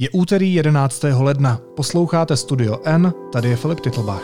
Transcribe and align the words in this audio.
Je 0.00 0.10
úterý 0.10 0.54
11. 0.54 1.04
ledna. 1.18 1.60
Posloucháte 1.76 2.36
Studio 2.36 2.80
N, 2.84 3.12
tady 3.32 3.48
je 3.48 3.56
Filip 3.56 3.80
Titlbach. 3.80 4.22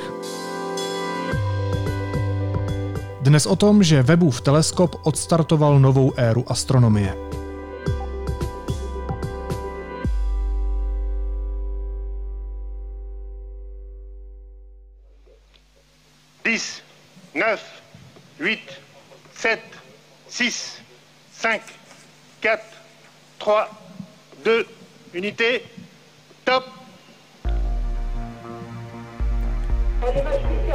Dnes 3.21 3.47
o 3.47 3.57
tom, 3.57 3.83
že 3.83 4.03
Webův 4.03 4.41
teleskop 4.41 4.95
odstartoval 5.07 5.81
novou 5.81 6.13
éru 6.17 6.45
astronomie. 6.53 7.15
Dix, 16.45 16.81
neuf, 17.35 17.63
huit, 18.41 18.71
sept, 19.35 19.77
six, 20.29 20.73
cinq, 21.33 21.63
quatre, 22.41 22.77
trois, 23.39 23.69
deux, 24.45 24.76
unité, 25.17 25.63
top. 26.45 26.69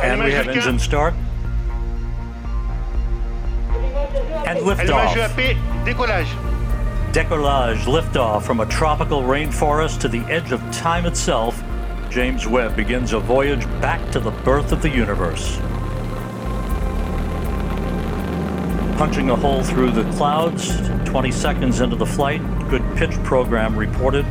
And 0.02 0.23
we 0.23 0.32
have 0.32 0.48
engine 0.48 0.80
start. 0.80 1.13
And 4.48 4.59
liftoff. 4.59 5.13
Décollage. 5.85 6.27
Decollage, 7.13 7.84
liftoff 7.85 8.44
from 8.44 8.62
a 8.62 8.66
tropical 8.66 9.22
rainforest 9.22 9.99
to 9.99 10.08
the 10.08 10.22
edge 10.22 10.52
of 10.52 10.60
time 10.71 11.05
itself. 11.05 11.63
James 12.10 12.48
Webb 12.48 12.76
begins 12.76 13.13
a 13.13 13.20
voyage 13.20 13.66
back 13.80 14.12
to 14.12 14.20
the 14.20 14.32
birth 14.32 14.71
of 14.71 14.82
the 14.82 14.90
universe. 14.90 15.60
Punching 19.02 19.32
a 19.32 19.36
hole 19.36 19.64
through 19.64 19.90
the 19.90 20.04
clouds, 20.12 20.80
20 21.05 21.32
seconds 21.32 21.82
into 21.82 21.96
the 21.96 22.05
flight, 22.05 22.40
good 22.70 22.84
pitch 22.96 23.16
program 23.24 23.76
reported. 23.76 24.27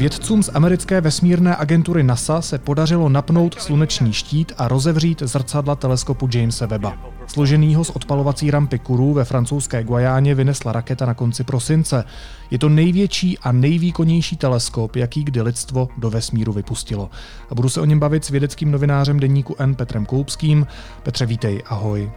Vědcům 0.00 0.42
z 0.42 0.50
americké 0.54 1.00
vesmírné 1.00 1.56
agentury 1.56 2.02
NASA 2.02 2.42
se 2.42 2.58
podařilo 2.58 3.08
napnout 3.08 3.60
sluneční 3.60 4.12
štít 4.12 4.52
a 4.58 4.68
rozevřít 4.68 5.22
zrcadla 5.22 5.76
teleskopu 5.76 6.28
Jamesa 6.34 6.66
Webba. 6.66 6.96
Složenýho 7.26 7.84
z 7.84 7.90
odpalovací 7.90 8.50
rampy 8.50 8.78
Kourou 8.78 9.14
ve 9.14 9.24
francouzské 9.24 9.84
Guajáně 9.84 10.34
vynesla 10.34 10.72
raketa 10.72 11.06
na 11.06 11.14
konci 11.14 11.44
prosince. 11.44 12.04
Je 12.50 12.58
to 12.58 12.68
největší 12.68 13.38
a 13.38 13.52
nejvýkonnější 13.52 14.36
teleskop, 14.36 14.96
jaký 14.96 15.24
kdy 15.24 15.42
lidstvo 15.42 15.88
do 15.98 16.10
vesmíru 16.10 16.52
vypustilo. 16.52 17.10
A 17.50 17.54
budu 17.54 17.68
se 17.68 17.80
o 17.80 17.84
něm 17.84 17.98
bavit 17.98 18.24
s 18.24 18.30
vědeckým 18.30 18.70
novinářem 18.70 19.20
deníku 19.20 19.56
N 19.58 19.74
Petrem 19.74 20.06
Koupským. 20.06 20.66
Petře, 21.02 21.26
vítej, 21.26 21.62
ahoj. 21.66 22.10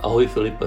Ahoj 0.00 0.26
Filipe. 0.26 0.66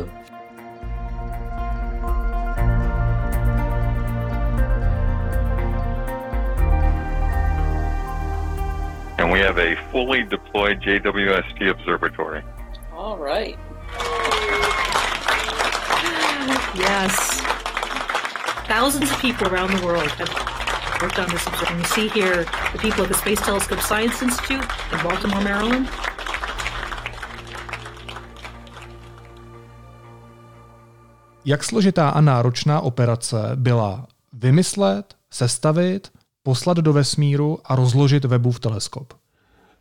Fully 9.92 10.24
deployed 10.24 10.82
JWST 10.82 11.70
observatory. 11.70 12.44
All 12.94 13.18
right. 13.18 13.58
Yes. 16.76 17.42
Thousands 18.68 19.12
of 19.12 19.20
people 19.20 19.48
around 19.48 19.72
the 19.78 19.86
world 19.86 20.12
have 20.22 20.30
worked 21.02 21.20
on 21.20 21.30
this 21.30 21.48
observatory. 21.48 21.80
You 21.80 21.86
see 21.86 22.08
here 22.08 22.46
the 22.74 22.80
people 22.80 23.04
at 23.04 23.10
the 23.10 23.18
Space 23.18 23.42
Telescope 23.42 23.82
Science 23.82 24.22
Institute 24.22 24.66
in 24.92 25.04
Baltimore, 25.04 25.44
Maryland. 25.44 25.90
Jak 31.46 31.64
složitá 31.64 32.10
a 32.10 32.22
náročná 32.22 32.82
operace 32.82 33.52
byla 33.56 34.08
vymyslet, 34.34 35.16
sestavit, 35.32 36.12
poslat 36.44 36.78
do 36.78 36.94
vesmíru 36.94 37.60
a 37.66 37.76
rozložit 37.76 38.26
Webův 38.26 38.60
teleskop? 38.60 39.14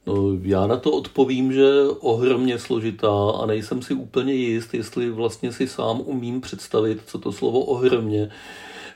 No, 0.08 0.38
já 0.42 0.66
na 0.66 0.76
to 0.76 0.90
odpovím, 0.92 1.52
že 1.52 1.68
ohromně 2.00 2.58
složitá 2.58 3.30
a 3.42 3.46
nejsem 3.46 3.82
si 3.82 3.94
úplně 3.94 4.32
jist, 4.34 4.74
jestli 4.74 5.10
vlastně 5.10 5.52
si 5.52 5.68
sám 5.68 6.00
umím 6.00 6.40
představit, 6.40 7.00
co 7.06 7.18
to 7.18 7.32
slovo 7.32 7.60
ohromně 7.60 8.30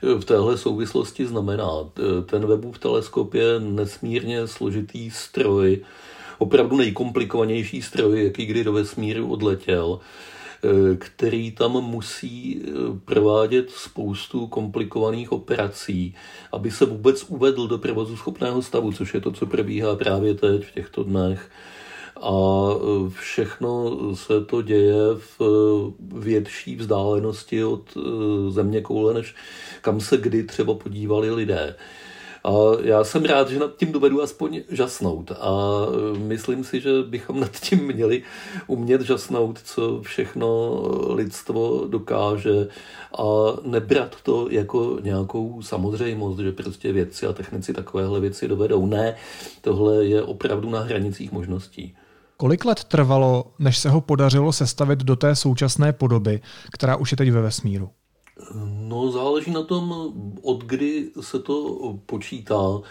v 0.01 0.25
téhle 0.25 0.57
souvislosti 0.57 1.25
znamená. 1.25 1.69
Ten 2.25 2.45
Webův 2.45 2.79
teleskop 2.79 3.33
je 3.33 3.59
nesmírně 3.59 4.47
složitý 4.47 5.11
stroj, 5.11 5.81
opravdu 6.37 6.77
nejkomplikovanější 6.77 7.81
stroj, 7.81 8.23
jaký 8.23 8.45
kdy 8.45 8.63
do 8.63 8.73
vesmíru 8.73 9.31
odletěl 9.31 9.99
který 10.97 11.51
tam 11.51 11.71
musí 11.71 12.61
provádět 13.05 13.71
spoustu 13.71 14.47
komplikovaných 14.47 15.31
operací, 15.31 16.15
aby 16.51 16.71
se 16.71 16.85
vůbec 16.85 17.23
uvedl 17.23 17.67
do 17.67 17.77
provozu 17.77 18.17
schopného 18.17 18.61
stavu, 18.61 18.91
což 18.91 19.13
je 19.13 19.21
to, 19.21 19.31
co 19.31 19.45
probíhá 19.45 19.95
právě 19.95 20.33
teď 20.33 20.65
v 20.65 20.73
těchto 20.73 21.03
dnech. 21.03 21.49
A 22.21 22.31
všechno 23.09 23.97
se 24.15 24.45
to 24.45 24.61
děje 24.61 24.95
v 25.15 25.41
větší 25.99 26.75
vzdálenosti 26.75 27.63
od 27.63 27.97
země 28.49 28.81
koule, 28.81 29.13
než 29.13 29.35
kam 29.81 29.99
se 29.99 30.17
kdy 30.17 30.43
třeba 30.43 30.73
podívali 30.73 31.31
lidé. 31.31 31.75
A 32.43 32.51
já 32.81 33.03
jsem 33.03 33.25
rád, 33.25 33.49
že 33.49 33.59
nad 33.59 33.75
tím 33.75 33.91
dovedu 33.91 34.21
aspoň 34.21 34.61
žasnout. 34.69 35.31
A 35.31 35.51
myslím 36.17 36.63
si, 36.63 36.81
že 36.81 36.89
bychom 37.03 37.39
nad 37.39 37.51
tím 37.51 37.85
měli 37.87 38.23
umět 38.67 39.01
žasnout, 39.01 39.59
co 39.63 40.01
všechno 40.01 40.79
lidstvo 41.13 41.87
dokáže 41.87 42.67
a 43.17 43.23
nebrat 43.65 44.15
to 44.23 44.47
jako 44.49 44.97
nějakou 45.01 45.61
samozřejmost, 45.61 46.39
že 46.39 46.51
prostě 46.51 46.93
vědci 46.93 47.27
a 47.27 47.33
technici 47.33 47.73
takovéhle 47.73 48.19
věci 48.19 48.47
dovedou. 48.47 48.85
Ne, 48.85 49.15
tohle 49.61 50.05
je 50.05 50.21
opravdu 50.21 50.69
na 50.69 50.79
hranicích 50.79 51.31
možností. 51.31 51.95
Kolik 52.37 52.65
let 52.65 52.83
trvalo, 52.83 53.45
než 53.59 53.77
se 53.77 53.89
ho 53.89 54.01
podařilo 54.01 54.53
sestavit 54.53 54.99
do 54.99 55.15
té 55.15 55.35
současné 55.35 55.93
podoby, 55.93 56.41
která 56.71 56.95
už 56.95 57.11
je 57.11 57.17
teď 57.17 57.31
ve 57.31 57.41
vesmíru? 57.41 57.89
No, 58.87 59.11
záleží 59.11 59.51
na 59.51 59.63
tom, 59.63 60.13
od 60.41 60.63
kdy 60.63 61.09
se 61.21 61.39
to 61.39 61.79
počítá. 62.05 62.81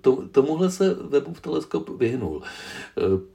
to, 0.00 0.18
tomuhle 0.32 0.70
se 0.70 0.94
Webův 0.94 1.40
teleskop 1.68 2.00
vyhnul, 2.00 2.42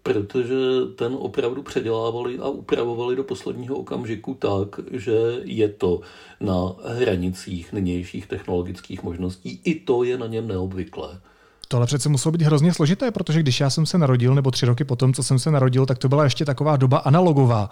protože 0.04 0.56
ten 0.96 1.16
opravdu 1.20 1.64
předělávali 1.64 2.40
a 2.40 2.48
upravovali 2.48 3.16
do 3.16 3.24
posledního 3.24 3.76
okamžiku 3.76 4.34
tak, 4.34 4.80
že 4.92 5.18
je 5.44 5.70
to 5.70 6.02
na 6.40 6.74
hranicích 7.00 7.74
nynějších 7.74 8.28
technologických 8.28 9.04
možností. 9.04 9.62
I 9.64 9.80
to 9.80 10.04
je 10.04 10.18
na 10.18 10.28
něm 10.28 10.48
neobvyklé. 10.48 11.20
Tohle 11.68 11.86
přece 11.86 12.10
muselo 12.10 12.32
být 12.32 12.42
hrozně 12.42 12.74
složité, 12.74 13.12
protože 13.12 13.40
když 13.40 13.60
já 13.60 13.70
jsem 13.70 13.86
se 13.86 13.98
narodil, 13.98 14.36
nebo 14.36 14.52
tři 14.52 14.66
roky 14.66 14.84
potom, 14.84 15.14
co 15.14 15.24
jsem 15.24 15.40
se 15.40 15.52
narodil, 15.52 15.86
tak 15.86 15.98
to 15.98 16.10
byla 16.10 16.24
ještě 16.24 16.46
taková 16.46 16.78
doba 16.78 16.98
analogová. 16.98 17.70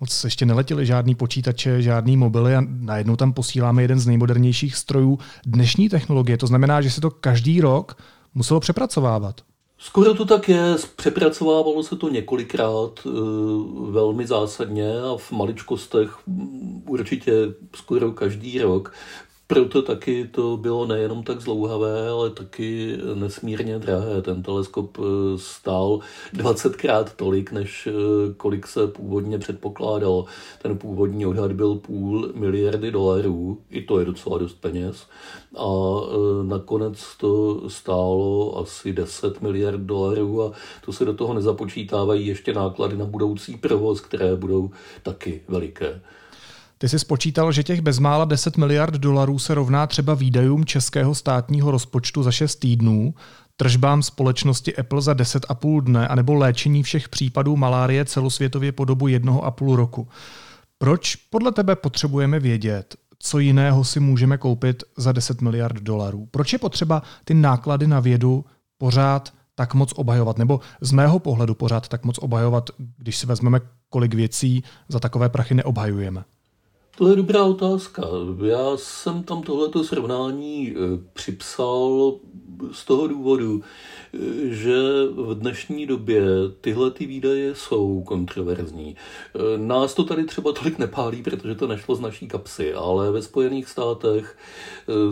Moc 0.00 0.24
ještě 0.24 0.46
neletěly 0.46 0.86
žádný 0.86 1.14
počítače, 1.14 1.82
žádný 1.82 2.16
mobily 2.16 2.56
a 2.56 2.62
najednou 2.68 3.16
tam 3.16 3.32
posíláme 3.32 3.82
jeden 3.82 3.98
z 3.98 4.06
nejmodernějších 4.06 4.76
strojů 4.76 5.18
dnešní 5.46 5.88
technologie. 5.88 6.38
To 6.38 6.46
znamená, 6.46 6.80
že 6.80 6.90
se 6.90 7.00
to 7.00 7.10
každý 7.10 7.60
rok 7.60 7.96
muselo 8.34 8.60
přepracovávat. 8.60 9.40
Skoro 9.82 10.14
to 10.14 10.24
tak 10.24 10.48
je, 10.48 10.76
přepracovávalo 10.96 11.82
se 11.82 11.96
to 11.96 12.08
několikrát 12.08 13.00
velmi 13.90 14.26
zásadně 14.26 15.00
a 15.00 15.16
v 15.16 15.32
maličkostech 15.32 16.18
určitě 16.86 17.32
skoro 17.76 18.12
každý 18.12 18.58
rok. 18.58 18.94
Proto 19.50 19.82
taky 19.82 20.24
to 20.24 20.56
bylo 20.56 20.86
nejenom 20.86 21.22
tak 21.22 21.40
zlouhavé, 21.40 22.08
ale 22.08 22.30
taky 22.30 22.98
nesmírně 23.14 23.78
drahé. 23.78 24.22
Ten 24.22 24.42
teleskop 24.42 24.98
eh, 24.98 25.02
stál 25.38 26.00
20krát 26.34 27.06
tolik, 27.16 27.52
než 27.52 27.86
eh, 27.86 27.92
kolik 28.36 28.66
se 28.66 28.86
původně 28.86 29.38
předpokládalo. 29.38 30.24
Ten 30.62 30.78
původní 30.78 31.26
odhad 31.26 31.52
byl 31.52 31.74
půl 31.74 32.32
miliardy 32.34 32.90
dolarů, 32.90 33.58
i 33.70 33.82
to 33.82 33.98
je 33.98 34.04
docela 34.04 34.38
dost 34.38 34.54
peněz. 34.60 35.06
A 35.56 35.66
eh, 35.66 36.44
nakonec 36.44 37.16
to 37.16 37.62
stálo 37.70 38.58
asi 38.58 38.92
10 38.92 39.40
miliard 39.40 39.80
dolarů 39.80 40.42
a 40.42 40.52
to 40.84 40.92
se 40.92 41.04
do 41.04 41.14
toho 41.14 41.34
nezapočítávají 41.34 42.26
ještě 42.26 42.52
náklady 42.54 42.96
na 42.96 43.04
budoucí 43.04 43.56
provoz, 43.56 44.00
které 44.00 44.36
budou 44.36 44.70
taky 45.02 45.42
veliké. 45.48 46.00
Ty 46.82 46.88
jsi 46.88 46.98
spočítal, 46.98 47.52
že 47.52 47.62
těch 47.62 47.80
bezmála 47.80 48.24
10 48.24 48.56
miliard 48.56 48.94
dolarů 48.94 49.38
se 49.38 49.54
rovná 49.54 49.86
třeba 49.86 50.14
výdajům 50.14 50.64
českého 50.64 51.14
státního 51.14 51.70
rozpočtu 51.70 52.22
za 52.22 52.32
6 52.32 52.56
týdnů, 52.56 53.14
tržbám 53.56 54.02
společnosti 54.02 54.76
Apple 54.76 55.02
za 55.02 55.12
10,5 55.12 55.80
dne, 55.80 56.08
anebo 56.08 56.34
léčení 56.34 56.82
všech 56.82 57.08
případů 57.08 57.56
malárie 57.56 58.04
celosvětově 58.04 58.72
po 58.72 58.84
dobu 58.84 59.08
jednoho 59.08 59.44
a 59.44 59.50
půl 59.50 59.76
roku. 59.76 60.08
Proč 60.78 61.16
podle 61.16 61.52
tebe 61.52 61.76
potřebujeme 61.76 62.40
vědět, 62.40 62.96
co 63.18 63.38
jiného 63.38 63.84
si 63.84 64.00
můžeme 64.00 64.38
koupit 64.38 64.82
za 64.96 65.12
10 65.12 65.40
miliard 65.40 65.76
dolarů? 65.80 66.28
Proč 66.30 66.52
je 66.52 66.58
potřeba 66.58 67.02
ty 67.24 67.34
náklady 67.34 67.86
na 67.86 68.00
vědu 68.00 68.44
pořád 68.78 69.32
tak 69.54 69.74
moc 69.74 69.92
obhajovat? 69.96 70.38
Nebo 70.38 70.60
z 70.80 70.92
mého 70.92 71.18
pohledu 71.18 71.54
pořád 71.54 71.88
tak 71.88 72.04
moc 72.04 72.18
obhajovat, 72.18 72.70
když 72.98 73.16
si 73.16 73.26
vezmeme, 73.26 73.60
kolik 73.88 74.14
věcí 74.14 74.64
za 74.88 75.00
takové 75.00 75.28
prachy 75.28 75.54
neobhajujeme? 75.54 76.24
To 76.96 77.08
je 77.08 77.16
dobrá 77.16 77.44
otázka. 77.44 78.02
Já 78.46 78.76
jsem 78.76 79.22
tam 79.22 79.42
tohleto 79.42 79.84
srovnání 79.84 80.70
eh, 80.70 80.76
připsal 81.12 82.14
z 82.72 82.84
toho 82.84 83.06
důvodu, 83.06 83.62
že 84.48 84.76
v 85.14 85.34
dnešní 85.34 85.86
době 85.86 86.22
tyhle 86.60 86.90
ty 86.90 87.06
výdaje 87.06 87.54
jsou 87.54 88.02
kontroverzní. 88.02 88.96
Nás 89.56 89.94
to 89.94 90.04
tady 90.04 90.24
třeba 90.24 90.52
tolik 90.52 90.78
nepálí, 90.78 91.22
protože 91.22 91.54
to 91.54 91.66
nešlo 91.66 91.94
z 91.94 92.00
naší 92.00 92.28
kapsy, 92.28 92.74
ale 92.74 93.10
ve 93.10 93.22
Spojených 93.22 93.68
státech 93.68 94.36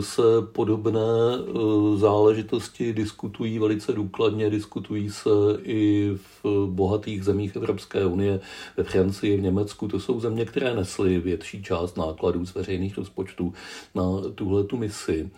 se 0.00 0.22
podobné 0.52 1.00
eh, 1.00 1.98
záležitosti 1.98 2.92
diskutují 2.92 3.58
velice 3.58 3.92
důkladně, 3.92 4.50
diskutují 4.50 5.10
se 5.10 5.30
i 5.62 6.12
v 6.44 6.66
bohatých 6.66 7.24
zemích 7.24 7.56
Evropské 7.56 8.04
unie, 8.04 8.40
ve 8.76 8.84
Francii, 8.84 9.36
v 9.36 9.42
Německu. 9.42 9.88
To 9.88 10.00
jsou 10.00 10.20
země, 10.20 10.44
které 10.44 10.74
nesly 10.74 11.20
větší 11.20 11.62
část 11.62 11.96
nákladů 11.96 12.46
z 12.46 12.54
veřejných 12.54 12.98
rozpočtů 12.98 13.52
na 13.94 14.02
tuhle 14.34 14.64
tu 14.64 14.76
misi. 14.76 15.30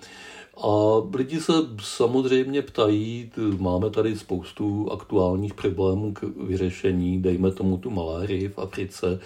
A 0.62 1.02
lidi 1.16 1.40
se 1.40 1.52
samozřejmě 1.82 2.62
ptají, 2.62 3.30
máme 3.58 3.90
tady 3.90 4.16
spoustu 4.16 4.92
aktuálních 4.92 5.54
problémů 5.54 6.12
k 6.12 6.22
vyřešení, 6.22 7.22
dejme 7.22 7.50
tomu 7.50 7.76
tu 7.76 7.90
malárii 7.90 8.48
v 8.48 8.58
Africe, 8.58 9.20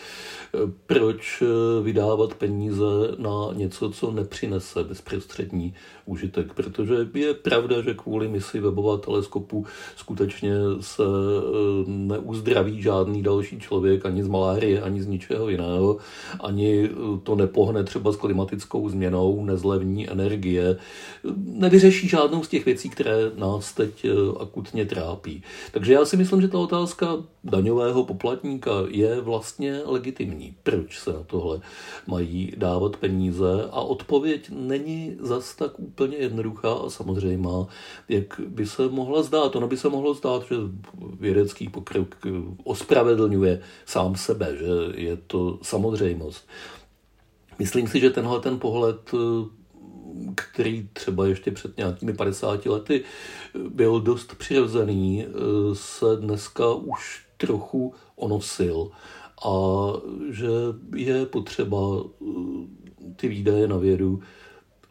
proč 0.87 1.43
vydávat 1.83 2.35
peníze 2.35 2.85
na 3.19 3.51
něco, 3.53 3.91
co 3.91 4.11
nepřinese 4.11 4.85
bezprostřední 4.85 5.75
užitek, 6.07 6.53
protože 6.53 6.95
je 7.15 7.35
pravda, 7.35 7.83
že 7.83 7.95
kvůli 7.95 8.29
misi 8.29 8.61
webová 8.61 8.97
teleskopu 8.97 9.67
skutečně 9.97 10.53
se 10.81 11.03
e, 11.03 11.91
neuzdraví 11.91 12.83
žádný 12.83 13.23
další 13.23 13.61
člověk 13.61 14.07
ani 14.07 14.25
z 14.25 14.29
malárie, 14.29 14.83
ani 14.83 15.03
z 15.03 15.07
ničeho 15.07 15.49
jiného, 15.49 15.97
ani 16.41 16.91
to 17.23 17.35
nepohne 17.35 17.85
třeba 17.85 18.13
s 18.13 18.17
klimatickou 18.17 18.89
změnou, 18.89 19.45
nezlevní 19.45 20.11
energie, 20.11 20.77
nevyřeší 21.37 22.09
žádnou 22.09 22.43
z 22.43 22.49
těch 22.49 22.65
věcí, 22.65 22.91
které 22.91 23.17
nás 23.37 23.73
teď 23.73 24.05
e, 24.05 24.11
akutně 24.41 24.87
trápí. 24.87 25.43
Takže 25.73 25.93
já 25.93 26.05
si 26.05 26.17
myslím, 26.17 26.41
že 26.41 26.49
ta 26.49 26.59
otázka 26.59 27.17
daňového 27.45 28.05
poplatníka 28.05 28.71
je 28.89 29.21
vlastně 29.21 29.81
legitimní. 29.85 30.57
Proč 30.63 30.99
se 30.99 31.13
na 31.13 31.23
tohle 31.23 31.61
mají 32.07 32.53
dávat 32.57 32.97
peníze? 32.97 33.69
A 33.71 33.81
odpověď 33.81 34.51
není 34.51 35.17
zas 35.21 35.57
tak 35.57 35.81
úplně 35.81 36.17
jednoduchá 36.17 36.73
a 36.73 36.91
samozřejmá, 36.91 37.67
jak 38.09 38.41
by 38.49 38.67
se 38.67 38.89
mohla 38.89 39.23
zdát. 39.23 39.57
Ono 39.57 39.69
by 39.69 39.77
se 39.77 39.89
mohlo 39.89 40.15
zdát, 40.15 40.43
že 40.49 40.57
vědecký 41.21 41.69
pokrok 41.69 42.15
ospravedlňuje 42.65 43.61
sám 43.87 44.17
sebe, 44.17 44.57
že 44.57 45.01
je 45.01 45.17
to 45.27 45.59
samozřejmost. 45.63 46.49
Myslím 47.59 47.89
si, 47.89 48.01
že 48.01 48.11
tenhle 48.11 48.41
ten 48.41 48.59
pohled 48.59 49.11
který 50.35 50.89
třeba 50.93 51.27
ještě 51.27 51.51
před 51.51 51.77
nějakými 51.77 52.15
50 52.15 52.67
lety 52.67 53.05
byl 53.69 54.01
dost 54.01 54.35
přirozený, 54.35 55.27
se 55.73 56.07
dneska 56.21 56.75
už 56.75 57.27
trochu 57.37 57.95
onosil. 58.17 58.91
A 59.47 59.53
že 60.31 60.49
je 60.97 61.27
potřeba 61.27 61.79
ty 63.17 63.29
výdaje 63.29 63.69
na 63.69 63.77
vědu 63.77 64.21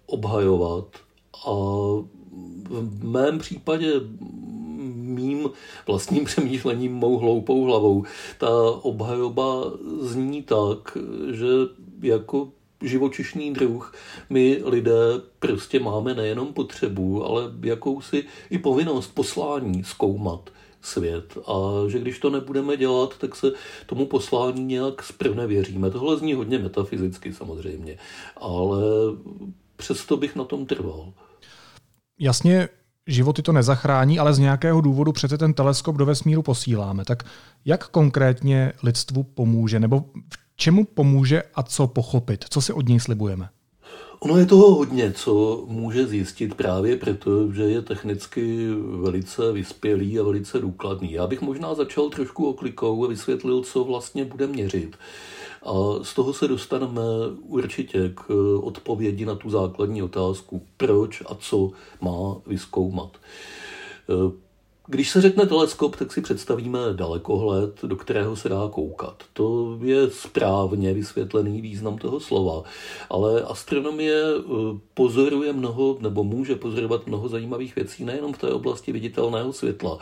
obhajovat. 0.06 0.98
A 1.48 1.52
v 2.70 3.04
mém 3.04 3.40
případě 3.40 3.94
mým 4.94 5.50
vlastním 5.88 6.26
přemýšlením, 6.32 6.94
mou 6.94 7.18
hloupou 7.18 7.66
hlavou, 7.66 8.04
ta 8.38 8.50
obhajoba 8.82 9.64
zní 10.00 10.44
tak, 10.44 10.98
že 11.32 11.48
jako 12.02 12.52
živočišný 12.84 13.54
druh 13.54 13.94
my 14.30 14.62
lidé 14.66 15.22
prostě 15.40 15.80
máme 15.80 16.14
nejenom 16.14 16.54
potřebu, 16.54 17.26
ale 17.26 17.44
jakousi 17.62 18.24
i 18.50 18.58
povinnost, 18.58 19.16
poslání 19.16 19.84
zkoumat 19.84 20.50
svět 20.82 21.38
a 21.48 21.54
že 21.88 22.00
když 22.00 22.20
to 22.20 22.30
nebudeme 22.30 22.78
dělat, 22.78 23.18
tak 23.18 23.36
se 23.36 23.52
tomu 23.86 24.06
poslání 24.06 24.64
nějak 24.64 25.02
věříme. 25.48 25.92
Tohle 25.92 26.18
zní 26.18 26.34
hodně 26.34 26.60
metafyzicky 26.60 27.34
samozřejmě, 27.34 27.98
ale 28.38 28.84
přesto 29.76 30.18
bych 30.18 30.36
na 30.36 30.44
tom 30.44 30.66
trval. 30.66 31.14
Jasně, 32.20 32.70
životy 33.08 33.42
to 33.42 33.52
nezachrání, 33.52 34.20
ale 34.20 34.34
z 34.34 34.40
nějakého 34.40 34.82
důvodu 34.82 35.12
přece 35.12 35.38
ten 35.38 35.54
teleskop 35.54 35.96
do 35.96 36.06
vesmíru 36.06 36.42
posíláme. 36.42 37.06
Tak 37.06 37.24
jak 37.66 37.88
konkrétně 37.88 38.74
lidstvu 38.84 39.24
pomůže, 39.24 39.80
nebo 39.80 40.00
v 40.34 40.43
čemu 40.56 40.86
pomůže 40.86 41.44
a 41.56 41.64
co 41.64 41.88
pochopit? 41.88 42.46
Co 42.50 42.62
si 42.62 42.74
od 42.74 42.90
něj 42.90 43.00
slibujeme? 43.00 43.50
Ono 44.20 44.38
je 44.38 44.46
toho 44.46 44.76
hodně, 44.76 45.12
co 45.12 45.66
může 45.68 46.08
zjistit 46.08 46.56
právě 46.56 46.98
proto, 46.98 47.52
že 47.52 47.64
je 47.64 47.82
technicky 47.82 48.68
velice 49.02 49.52
vyspělý 49.52 50.20
a 50.20 50.24
velice 50.24 50.60
důkladný. 50.60 51.12
Já 51.12 51.28
bych 51.28 51.42
možná 51.42 51.76
začal 51.76 52.10
trošku 52.10 52.50
oklikou 52.50 53.06
a 53.06 53.08
vysvětlil, 53.08 53.62
co 53.62 53.84
vlastně 53.84 54.26
bude 54.26 54.48
měřit. 54.48 54.96
A 55.66 56.04
z 56.04 56.14
toho 56.14 56.34
se 56.34 56.48
dostaneme 56.48 57.02
určitě 57.42 58.12
k 58.16 58.30
odpovědi 58.62 59.26
na 59.26 59.36
tu 59.36 59.50
základní 59.50 60.04
otázku, 60.04 60.62
proč 60.78 61.24
a 61.26 61.36
co 61.36 61.72
má 62.02 62.36
vyskoumat. 62.48 63.18
Když 64.88 65.10
se 65.10 65.22
řekne 65.22 65.46
teleskop, 65.46 65.96
tak 65.96 66.14
si 66.14 66.22
představíme 66.22 66.80
dalekohled, 66.94 67.84
do 67.84 67.96
kterého 67.96 68.36
se 68.36 68.50
dá 68.50 68.70
koukat. 68.72 69.24
To 69.34 69.80
je 69.82 70.10
správně 70.10 70.94
vysvětlený 70.94 71.62
význam 71.62 71.98
toho 71.98 72.20
slova, 72.20 72.64
ale 73.10 73.42
astronomie 73.42 74.16
eh, 74.16 74.44
pozoruje 74.94 75.54
mnoho, 75.54 75.98
nebo 76.00 76.24
může 76.24 76.56
pozorovat 76.56 77.08
mnoho 77.08 77.30
zajímavých 77.30 77.76
věcí 77.76 78.06
nejenom 78.06 78.34
v 78.34 78.38
té 78.38 78.48
oblasti 78.48 78.92
viditelného 78.92 79.54
světla, 79.54 79.98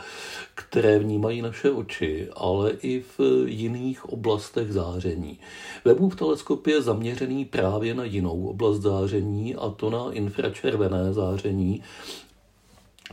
které 0.54 0.98
vnímají 0.98 1.42
naše 1.42 1.70
oči, 1.70 2.28
ale 2.32 2.70
i 2.70 3.04
v 3.18 3.20
jiných 3.46 4.08
oblastech 4.08 4.72
záření. 4.72 5.38
Webův 5.84 6.16
teleskop 6.16 6.66
je 6.66 6.82
zaměřený 6.82 7.44
právě 7.44 7.94
na 7.94 8.04
jinou 8.04 8.46
oblast 8.46 8.80
záření, 8.80 9.54
a 9.54 9.70
to 9.70 9.90
na 9.90 10.12
infračervené 10.12 11.12
záření, 11.12 11.82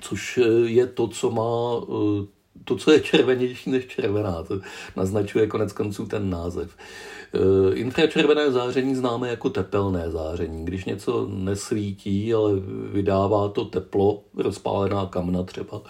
což 0.01 0.37
eh, 0.37 0.69
je 0.69 0.87
to, 0.87 1.07
co 1.07 1.31
má 1.31 1.81
eh, 1.83 2.27
to, 2.63 2.75
co 2.75 2.91
je 2.91 2.99
červenější 2.99 3.69
než 3.69 3.87
červená, 3.87 4.43
to 4.43 4.59
naznačuje 4.95 5.47
konec 5.47 5.73
konců 5.73 6.05
ten 6.05 6.29
název. 6.29 6.75
Eh, 7.33 7.75
infračervené 7.75 8.51
záření 8.51 8.95
známe 8.95 9.29
jako 9.29 9.49
tepelné 9.49 10.11
záření. 10.11 10.65
Když 10.65 10.85
něco 10.85 11.27
nesvítí, 11.29 12.33
ale 12.33 12.51
vydává 12.91 13.49
to 13.49 13.65
teplo, 13.65 14.23
rozpálená 14.37 15.05
kamna 15.05 15.43
třeba, 15.43 15.81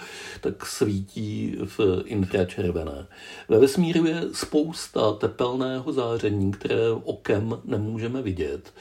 tak 0.41 0.65
svítí 0.65 1.57
v 1.65 2.03
infračervené. 2.05 3.07
Ve 3.49 3.59
vesmíru 3.59 4.05
je 4.05 4.21
spousta 4.33 5.13
tepelného 5.13 5.93
záření, 5.93 6.51
které 6.51 6.91
okem 7.03 7.57
nemůžeme 7.65 8.21
vidět 8.21 8.73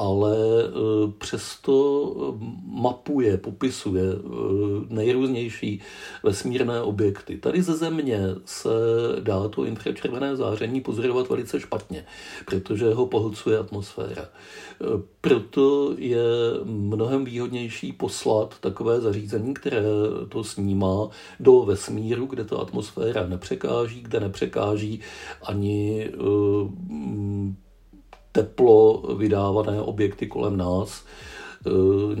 ale 0.00 0.36
e, 0.36 0.68
přesto 1.18 2.14
mapuje, 2.66 3.36
popisuje 3.36 4.02
e, 4.02 4.16
nejrůznější 4.94 5.80
vesmírné 6.22 6.82
objekty. 6.82 7.38
Tady 7.38 7.62
ze 7.62 7.76
Země 7.76 8.20
se 8.44 8.68
dá 9.20 9.48
to 9.48 9.64
infračervené 9.64 10.36
záření 10.36 10.80
pozorovat 10.80 11.28
velice 11.28 11.60
špatně, 11.60 12.04
protože 12.46 12.94
ho 12.94 13.06
pohlcuje 13.06 13.58
atmosféra. 13.58 14.28
Proto 15.20 15.94
je 15.98 16.22
mnohem 16.64 17.24
výhodnější 17.24 17.92
poslat 17.92 18.54
takové 18.60 19.00
zařízení, 19.00 19.54
které 19.54 19.82
to 20.28 20.44
snímá 20.44 21.08
do 21.40 21.62
vesmíru, 21.62 22.26
kde 22.26 22.44
ta 22.44 22.56
atmosféra 22.56 23.26
nepřekáží, 23.26 24.00
kde 24.00 24.20
nepřekáží 24.20 25.00
ani 25.42 26.08
teplo 28.32 29.02
vydávané 29.16 29.80
objekty 29.80 30.26
kolem 30.26 30.56
nás 30.56 31.04
eh, 31.66 31.70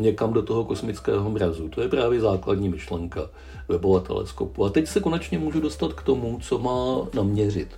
někam 0.00 0.32
do 0.32 0.42
toho 0.42 0.64
kosmického 0.64 1.30
mrazu. 1.30 1.68
To 1.68 1.80
je 1.80 1.88
právě 1.88 2.20
základní 2.20 2.68
myšlenka 2.68 3.30
webova 3.68 4.00
teleskopu. 4.00 4.64
A 4.64 4.70
teď 4.70 4.86
se 4.86 5.00
konečně 5.00 5.38
můžu 5.38 5.60
dostat 5.60 5.92
k 5.92 6.02
tomu, 6.02 6.38
co 6.42 6.58
má 6.58 7.08
naměřit. 7.14 7.68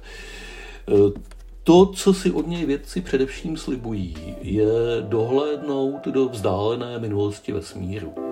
Eh, 0.88 1.20
to, 1.64 1.86
co 1.86 2.14
si 2.14 2.30
od 2.30 2.46
něj 2.46 2.66
vědci 2.66 3.00
především 3.00 3.56
slibují, 3.56 4.36
je 4.40 4.66
dohlédnout 5.00 6.06
do 6.06 6.28
vzdálené 6.28 6.98
minulosti 6.98 7.52
vesmíru. 7.52 8.31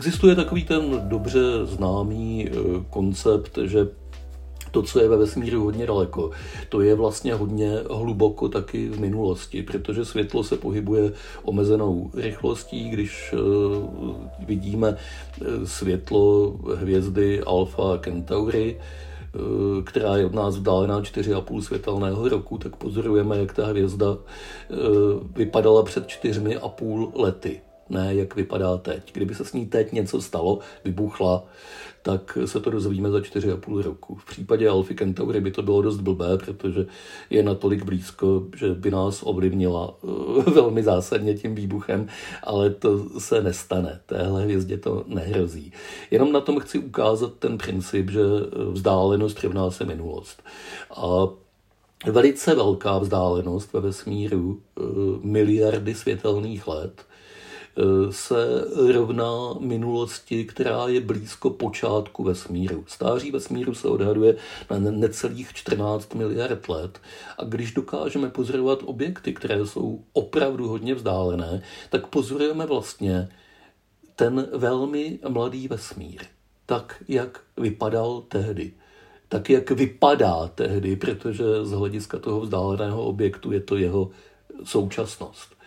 Existuje 0.00 0.34
takový 0.34 0.64
ten 0.64 1.08
dobře 1.08 1.40
známý 1.64 2.48
eh, 2.48 2.54
koncept, 2.90 3.58
že 3.64 3.88
to, 4.70 4.82
co 4.82 5.00
je 5.00 5.08
ve 5.08 5.16
vesmíru 5.16 5.64
hodně 5.64 5.86
daleko, 5.86 6.30
to 6.68 6.80
je 6.80 6.94
vlastně 6.94 7.34
hodně 7.34 7.78
hluboko 7.90 8.48
taky 8.48 8.88
v 8.88 9.00
minulosti, 9.00 9.62
protože 9.62 10.04
světlo 10.04 10.44
se 10.44 10.56
pohybuje 10.56 11.12
omezenou 11.42 12.10
rychlostí, 12.14 12.90
když 12.90 13.32
uh, 13.32 14.14
vidíme 14.46 14.96
eh, 14.96 15.66
světlo 15.66 16.56
hvězdy 16.74 17.40
Alpha 17.40 17.98
Centauri, 18.04 18.80
která 19.84 20.16
je 20.16 20.26
od 20.26 20.34
nás 20.34 20.56
vzdálená 20.56 21.00
4,5 21.00 21.60
světelného 21.60 22.28
roku, 22.28 22.58
tak 22.58 22.76
pozorujeme, 22.76 23.38
jak 23.38 23.54
ta 23.54 23.66
hvězda 23.66 24.16
vypadala 25.36 25.82
před 25.82 26.06
4,5 26.06 27.10
lety 27.14 27.60
ne 27.90 28.14
jak 28.14 28.36
vypadá 28.36 28.76
teď. 28.76 29.12
Kdyby 29.12 29.34
se 29.34 29.44
s 29.44 29.52
ní 29.52 29.66
teď 29.66 29.92
něco 29.92 30.22
stalo, 30.22 30.58
vybuchla, 30.84 31.44
tak 32.02 32.38
se 32.44 32.60
to 32.60 32.70
dozvíme 32.70 33.10
za 33.10 33.18
4,5 33.18 33.82
roku. 33.82 34.14
V 34.14 34.24
případě 34.24 34.68
Alfy 34.68 34.94
Centauri 34.94 35.40
by 35.40 35.50
to 35.50 35.62
bylo 35.62 35.82
dost 35.82 36.00
blbé, 36.00 36.38
protože 36.38 36.86
je 37.30 37.42
natolik 37.42 37.84
blízko, 37.84 38.46
že 38.56 38.74
by 38.74 38.90
nás 38.90 39.20
ovlivnila 39.22 39.94
eh, 40.04 40.50
velmi 40.50 40.82
zásadně 40.82 41.34
tím 41.34 41.54
výbuchem, 41.54 42.08
ale 42.42 42.70
to 42.70 43.20
se 43.20 43.42
nestane. 43.42 44.00
Téhle 44.06 44.42
hvězdě 44.42 44.78
to 44.78 45.04
nehrozí. 45.06 45.72
Jenom 46.10 46.32
na 46.32 46.40
tom 46.40 46.60
chci 46.60 46.78
ukázat 46.78 47.32
ten 47.38 47.58
princip, 47.58 48.10
že 48.10 48.20
vzdálenost 48.72 49.42
rovná 49.44 49.70
se 49.70 49.84
minulost. 49.84 50.42
A 50.96 51.28
velice 52.06 52.54
velká 52.54 52.98
vzdálenost 52.98 53.72
ve 53.72 53.80
vesmíru, 53.80 54.60
eh, 54.78 54.82
miliardy 55.22 55.94
světelných 55.94 56.68
let, 56.68 57.04
Eh, 57.09 57.09
se 58.10 58.64
rovná 58.92 59.54
minulosti, 59.60 60.44
která 60.44 60.88
je 60.88 61.00
blízko 61.00 61.50
počátku 61.50 62.24
vesmíru. 62.24 62.84
Stáří 62.86 63.30
vesmíru 63.30 63.74
se 63.74 63.88
odhaduje 63.88 64.36
na 64.70 64.78
necelých 64.78 65.52
14 65.52 66.14
miliard 66.14 66.68
let 66.68 67.00
a 67.38 67.44
když 67.44 67.72
dokážeme 67.72 68.30
pozorovat 68.30 68.78
objekty, 68.84 69.32
které 69.32 69.66
jsou 69.66 70.04
opravdu 70.12 70.68
hodně 70.68 70.94
vzdálené, 70.94 71.62
tak 71.90 72.06
pozorujeme 72.06 72.66
vlastně 72.66 73.28
ten 74.16 74.48
velmi 74.52 75.18
mladý 75.28 75.68
vesmír, 75.68 76.20
tak, 76.66 77.04
jak 77.08 77.40
vypadal 77.56 78.22
tehdy 78.28 78.72
tak, 79.30 79.50
jak 79.50 79.70
vypadá 79.70 80.48
tehdy, 80.54 80.96
protože 80.96 81.44
z 81.62 81.70
hlediska 81.70 82.18
toho 82.18 82.40
vzdáleného 82.40 83.04
objektu 83.04 83.52
je 83.52 83.60
to 83.60 83.76
jeho 83.76 84.10
současnost. 84.64 85.59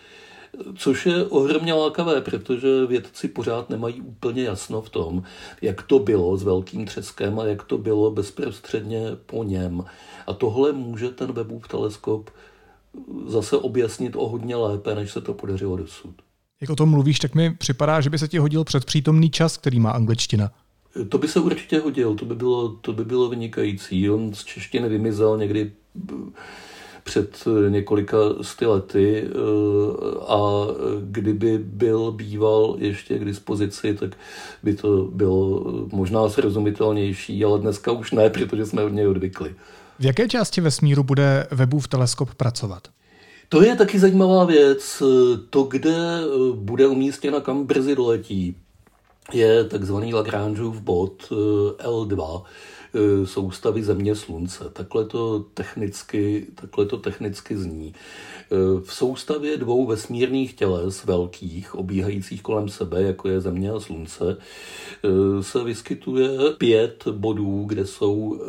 Což 0.75 1.05
je 1.05 1.25
ohromně 1.25 1.74
lákavé, 1.74 2.22
protože 2.22 2.86
vědci 2.86 3.27
pořád 3.27 3.69
nemají 3.69 4.01
úplně 4.01 4.43
jasno 4.43 4.81
v 4.81 4.89
tom, 4.89 5.24
jak 5.62 5.81
to 5.81 6.00
bylo 6.00 6.38
s 6.38 6.43
velkým 6.43 6.86
třeskem 6.86 7.39
a 7.39 7.45
jak 7.45 7.63
to 7.63 7.77
bylo 7.77 8.12
bezprostředně 8.12 9.01
po 9.25 9.43
něm. 9.43 9.83
A 10.27 10.33
tohle 10.33 10.72
může 10.72 11.10
ten 11.10 11.31
Webův 11.31 11.67
teleskop 11.67 12.29
zase 13.27 13.57
objasnit 13.57 14.15
o 14.15 14.27
hodně 14.27 14.55
lépe, 14.55 14.95
než 14.95 15.12
se 15.12 15.22
to 15.22 15.33
podařilo 15.33 15.77
dosud. 15.77 16.15
Jak 16.62 16.69
o 16.69 16.75
tom 16.75 16.89
mluvíš, 16.89 17.19
tak 17.19 17.36
mi 17.36 17.53
připadá, 17.53 18.01
že 18.01 18.10
by 18.10 18.19
se 18.19 18.27
ti 18.27 18.38
hodil 18.38 18.63
předpřítomný 18.63 19.29
čas, 19.29 19.57
který 19.57 19.79
má 19.79 19.91
angličtina. 19.91 20.51
To 21.10 21.17
by 21.17 21.27
se 21.27 21.39
určitě 21.39 21.79
hodil, 21.79 22.15
to 22.15 22.25
by 22.25 22.36
bylo, 22.36 22.69
to 22.69 22.93
by 22.93 23.05
bylo 23.05 23.29
vynikající. 23.29 24.10
On 24.10 24.33
z 24.33 24.43
češtiny 24.43 24.89
vymizel 24.89 25.38
někdy 25.38 25.72
před 27.03 27.43
eh, 27.48 27.69
několika 27.69 28.17
sty 28.41 28.65
lety 28.65 29.24
eh, 29.25 29.31
a 30.27 30.67
kdyby 31.01 31.57
byl 31.57 32.12
býval 32.12 32.75
ještě 32.79 33.19
k 33.19 33.25
dispozici, 33.25 33.93
tak 33.93 34.12
by 34.63 34.75
to 34.75 35.07
bylo 35.12 35.63
možná 35.91 36.29
srozumitelnější, 36.29 37.45
ale 37.45 37.60
dneska 37.60 37.91
už 37.91 38.12
ne, 38.12 38.29
protože 38.29 38.65
jsme 38.65 38.83
od 38.83 38.89
něj 38.89 39.07
odvykli. 39.07 39.55
V 40.00 40.05
jaké 40.05 40.27
části 40.27 40.62
vesmíru 40.62 41.03
bude 41.03 41.48
Webův 41.51 41.88
teleskop 41.88 42.33
pracovat? 42.33 42.88
To 43.50 43.63
je 43.63 43.75
taky 43.75 44.00
zajímavá 44.00 44.45
věc. 44.45 45.03
To, 45.50 45.63
kde 45.63 45.95
eh, 45.95 46.27
bude 46.55 46.88
umístěna, 46.88 47.39
kam 47.39 47.65
brzy 47.65 47.95
doletí, 47.95 48.55
je 49.33 49.63
takzvaný 49.63 50.13
Lagrangeův 50.13 50.81
bod 50.81 51.31
L2, 51.77 52.41
E, 52.41 52.45
soustavy 53.25 53.83
Země 53.83 54.15
Slunce. 54.15 54.69
Takhle 54.73 55.05
to 55.05 55.39
technicky, 55.53 56.47
takhle 56.55 56.85
to 56.85 56.97
technicky 56.97 57.57
zní. 57.57 57.93
E, 57.93 58.81
v 58.81 58.93
soustavě 58.93 59.57
dvou 59.57 59.85
vesmírných 59.85 60.53
těles 60.53 61.05
velkých, 61.05 61.75
obíhajících 61.75 62.41
kolem 62.41 62.69
sebe, 62.69 63.01
jako 63.01 63.29
je 63.29 63.41
Země 63.41 63.71
a 63.71 63.79
Slunce, 63.79 64.38
e, 64.38 65.43
se 65.43 65.63
vyskytuje 65.63 66.29
pět 66.57 67.07
bodů, 67.07 67.63
kde 67.67 67.85
jsou 67.85 68.39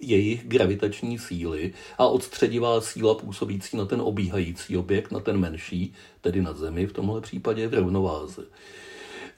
jejich 0.00 0.48
gravitační 0.48 1.18
síly 1.18 1.72
a 1.98 2.06
odstředivá 2.06 2.80
síla 2.80 3.14
působící 3.14 3.76
na 3.76 3.84
ten 3.84 4.00
obíhající 4.00 4.76
objekt, 4.76 5.12
na 5.12 5.20
ten 5.20 5.36
menší, 5.36 5.94
tedy 6.20 6.42
na 6.42 6.52
Zemi 6.52 6.86
v 6.86 6.92
tomhle 6.92 7.20
případě 7.20 7.68
v 7.68 7.74
rovnováze. 7.74 8.42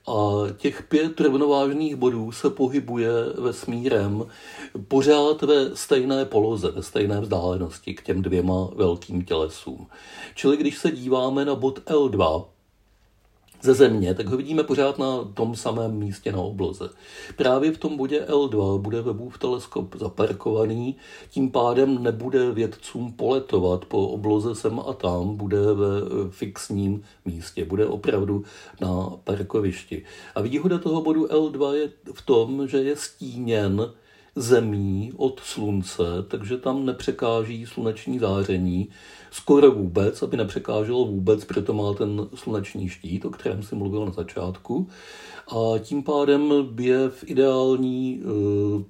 A 0.08 0.46
těch 0.56 0.82
pět 0.82 1.20
rovnovážných 1.20 1.96
bodů 1.96 2.32
se 2.32 2.50
pohybuje 2.50 3.10
vesmírem 3.38 4.26
pořád 4.88 5.42
ve 5.42 5.76
stejné 5.76 6.24
poloze, 6.24 6.70
ve 6.70 6.82
stejné 6.82 7.20
vzdálenosti 7.20 7.94
k 7.94 8.02
těm 8.02 8.22
dvěma 8.22 8.68
velkým 8.74 9.24
tělesům. 9.24 9.86
Čili 10.34 10.56
když 10.56 10.78
se 10.78 10.90
díváme 10.90 11.44
na 11.44 11.54
bod 11.54 11.78
L2, 11.78 12.44
ze 13.62 13.74
Země, 13.74 14.14
tak 14.14 14.26
ho 14.26 14.36
vidíme 14.36 14.62
pořád 14.62 14.98
na 14.98 15.24
tom 15.24 15.56
samém 15.56 15.92
místě 15.92 16.32
na 16.32 16.38
obloze. 16.38 16.90
Právě 17.36 17.72
v 17.72 17.78
tom 17.78 17.96
bodě 17.96 18.26
L2 18.28 18.78
bude 18.78 19.02
Webův 19.02 19.38
teleskop 19.38 19.96
zaparkovaný, 19.96 20.96
tím 21.30 21.50
pádem 21.50 22.02
nebude 22.02 22.50
vědcům 22.50 23.12
poletovat 23.12 23.84
po 23.84 24.08
obloze 24.08 24.54
sem 24.54 24.80
a 24.80 24.92
tam, 24.92 25.36
bude 25.36 25.58
ve 25.58 25.86
fixním 26.30 27.02
místě, 27.24 27.64
bude 27.64 27.86
opravdu 27.86 28.44
na 28.80 29.10
parkovišti. 29.24 30.04
A 30.34 30.40
výhoda 30.40 30.78
toho 30.78 31.02
bodu 31.02 31.26
L2 31.26 31.72
je 31.72 31.90
v 32.14 32.22
tom, 32.22 32.68
že 32.68 32.78
je 32.78 32.96
stíněn 32.96 33.92
zemí 34.38 35.12
od 35.16 35.40
slunce, 35.40 36.02
takže 36.28 36.56
tam 36.56 36.86
nepřekáží 36.86 37.66
sluneční 37.66 38.18
záření 38.18 38.88
skoro 39.30 39.70
vůbec, 39.70 40.22
aby 40.22 40.36
nepřekáželo 40.36 41.04
vůbec, 41.04 41.44
proto 41.44 41.72
má 41.72 41.94
ten 41.94 42.28
sluneční 42.34 42.88
štít, 42.88 43.24
o 43.24 43.30
kterém 43.30 43.62
jsem 43.62 43.78
mluvil 43.78 44.06
na 44.06 44.12
začátku. 44.12 44.88
A 45.48 45.78
tím 45.78 46.02
pádem 46.02 46.52
je 46.80 47.08
v 47.08 47.24
ideální 47.26 48.20
uh, 48.20 48.82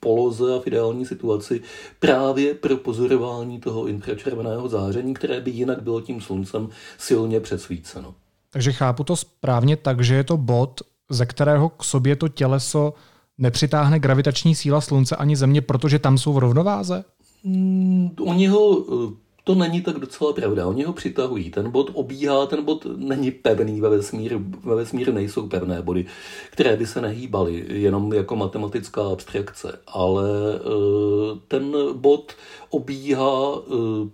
poloze 0.00 0.56
a 0.56 0.60
v 0.60 0.66
ideální 0.66 1.06
situaci 1.06 1.60
právě 1.98 2.54
pro 2.54 2.76
pozorování 2.76 3.60
toho 3.60 3.86
infračerveného 3.86 4.68
záření, 4.68 5.14
které 5.14 5.40
by 5.40 5.50
jinak 5.50 5.82
bylo 5.82 6.00
tím 6.00 6.20
sluncem 6.20 6.68
silně 6.98 7.40
přesvíceno. 7.40 8.14
Takže 8.50 8.72
chápu 8.72 9.04
to 9.04 9.16
správně 9.16 9.76
tak, 9.76 10.04
že 10.04 10.14
je 10.14 10.24
to 10.24 10.36
bod, 10.36 10.80
ze 11.10 11.26
kterého 11.26 11.68
k 11.68 11.84
sobě 11.84 12.16
to 12.16 12.28
těleso 12.28 12.94
nepřitáhne 13.40 13.98
gravitační 13.98 14.54
síla 14.54 14.80
Slunce 14.80 15.16
ani 15.16 15.36
Země, 15.36 15.60
protože 15.60 15.98
tam 15.98 16.18
jsou 16.18 16.32
v 16.32 16.38
rovnováze? 16.38 17.04
Mm, 17.44 18.10
oni 18.20 18.46
ho, 18.46 18.84
eh, 18.88 19.14
to 19.44 19.54
není 19.54 19.80
tak 19.80 19.98
docela 19.98 20.32
pravda. 20.32 20.66
Oni 20.66 20.84
ho 20.84 20.92
přitahují. 20.92 21.50
Ten 21.50 21.70
bod 21.70 21.90
obíhá, 21.94 22.46
ten 22.46 22.64
bod 22.64 22.86
není 22.96 23.30
pevný 23.30 23.80
ve 23.80 23.88
vesmíru. 23.88 24.44
Ve 24.64 24.74
vesmíru 24.74 25.12
nejsou 25.12 25.48
pevné 25.48 25.82
body, 25.82 26.06
které 26.50 26.76
by 26.76 26.86
se 26.86 27.00
nehýbaly, 27.00 27.64
jenom 27.68 28.12
jako 28.12 28.36
matematická 28.36 29.02
abstrakce. 29.12 29.78
Ale 29.86 30.28
eh, 30.54 31.38
ten 31.48 31.76
bod 31.92 32.32
obíhá 32.70 33.54
eh, 33.56 34.08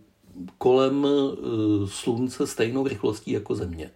kolem 0.58 1.06
Slunce 1.86 2.46
stejnou 2.46 2.86
rychlostí 2.86 3.30
jako 3.30 3.54
Země 3.54 3.90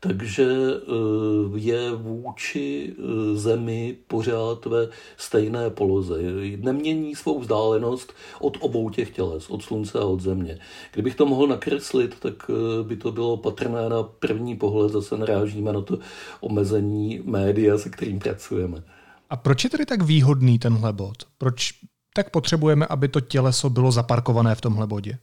takže 0.00 0.46
eh, 0.46 1.58
je 1.58 1.90
vůči 1.92 2.94
eh, 2.98 3.36
Zemi 3.36 3.96
pořád 4.06 4.66
ve 4.66 4.88
stejné 5.16 5.70
poloze. 5.70 6.14
Nemění 6.56 7.14
svou 7.14 7.40
vzdálenost 7.40 8.12
od 8.40 8.56
obou 8.60 8.90
těch 8.90 9.10
těles, 9.10 9.50
od 9.50 9.62
Slunce 9.62 9.98
a 9.98 10.04
od 10.04 10.20
Země. 10.20 10.58
Kdybych 10.92 11.14
to 11.14 11.26
mohl 11.26 11.46
nakreslit, 11.46 12.20
tak 12.20 12.50
eh, 12.50 12.84
by 12.84 12.96
to 12.96 13.12
bylo 13.12 13.36
patrné 13.36 13.88
na 13.88 14.02
první 14.02 14.56
pohled, 14.56 14.92
zase 14.92 15.16
narážíme 15.16 15.72
na 15.72 15.80
to 15.80 15.98
omezení 16.40 17.20
média, 17.24 17.78
se 17.78 17.90
kterým 17.90 18.18
pracujeme. 18.18 18.82
A 19.30 19.36
proč 19.36 19.64
je 19.64 19.70
tedy 19.70 19.86
tak 19.86 20.02
výhodný 20.02 20.58
tenhle 20.58 20.92
bod? 20.92 21.16
Proč 21.38 21.72
tak 22.14 22.30
potřebujeme, 22.30 22.86
aby 22.86 23.08
to 23.08 23.20
těleso 23.20 23.70
bylo 23.70 23.92
zaparkované 23.92 24.54
v 24.54 24.60
tomhle 24.60 24.86
bodě? 24.86 25.18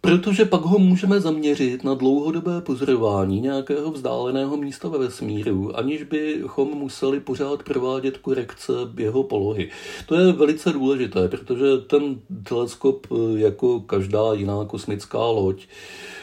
Protože 0.00 0.44
pak 0.44 0.60
ho 0.60 0.78
můžeme 0.78 1.20
zaměřit 1.20 1.84
na 1.84 1.94
dlouhodobé 1.94 2.60
pozorování 2.60 3.40
nějakého 3.40 3.90
vzdáleného 3.90 4.56
místa 4.56 4.88
ve 4.88 4.98
vesmíru, 4.98 5.76
aniž 5.76 6.02
bychom 6.02 6.68
museli 6.68 7.20
pořád 7.20 7.62
provádět 7.62 8.18
korekce 8.18 8.72
jeho 8.96 9.22
polohy. 9.22 9.70
To 10.06 10.14
je 10.14 10.32
velice 10.32 10.72
důležité, 10.72 11.28
protože 11.28 11.78
ten 11.86 12.20
teleskop, 12.48 13.06
jako 13.36 13.80
každá 13.80 14.32
jiná 14.32 14.64
kosmická 14.64 15.18
loď, 15.18 15.66
Eh, 15.66 16.17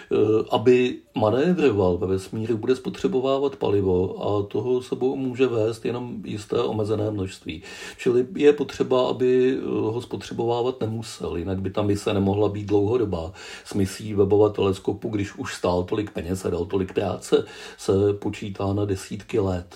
aby 0.50 0.96
manévroval 1.16 1.98
ve 1.98 2.08
vesmíru, 2.08 2.58
bude 2.58 2.76
spotřebovávat 2.76 3.56
palivo 3.56 4.24
a 4.24 4.48
toho 4.48 4.82
sebou 4.82 5.16
může 5.16 5.48
vést 5.48 5.86
jenom 5.86 6.22
jisté 6.26 6.62
omezené 6.62 7.12
množství. 7.12 7.64
Čili 7.98 8.28
je 8.36 8.54
potřeba, 8.54 9.10
aby 9.10 9.58
eh, 9.58 9.66
ho 9.66 10.02
spotřebovávat 10.02 10.82
nemusel, 10.82 11.38
jinak 11.38 11.62
by 11.62 11.70
ta 11.70 11.82
mise 11.82 12.14
nemohla 12.14 12.50
být 12.50 12.66
dlouhodobá. 12.66 13.32
S 13.66 13.74
misí 13.74 14.14
webova 14.14 14.50
teleskopu, 14.50 15.10
když 15.10 15.36
už 15.36 15.56
stál 15.56 15.84
tolik 15.84 16.12
peněz 16.12 16.46
a 16.46 16.50
dal 16.50 16.66
tolik 16.66 16.94
práce, 16.94 17.46
se 17.78 17.94
počítá 18.14 18.74
na 18.74 18.86
desítky 18.86 19.40
let. 19.40 19.76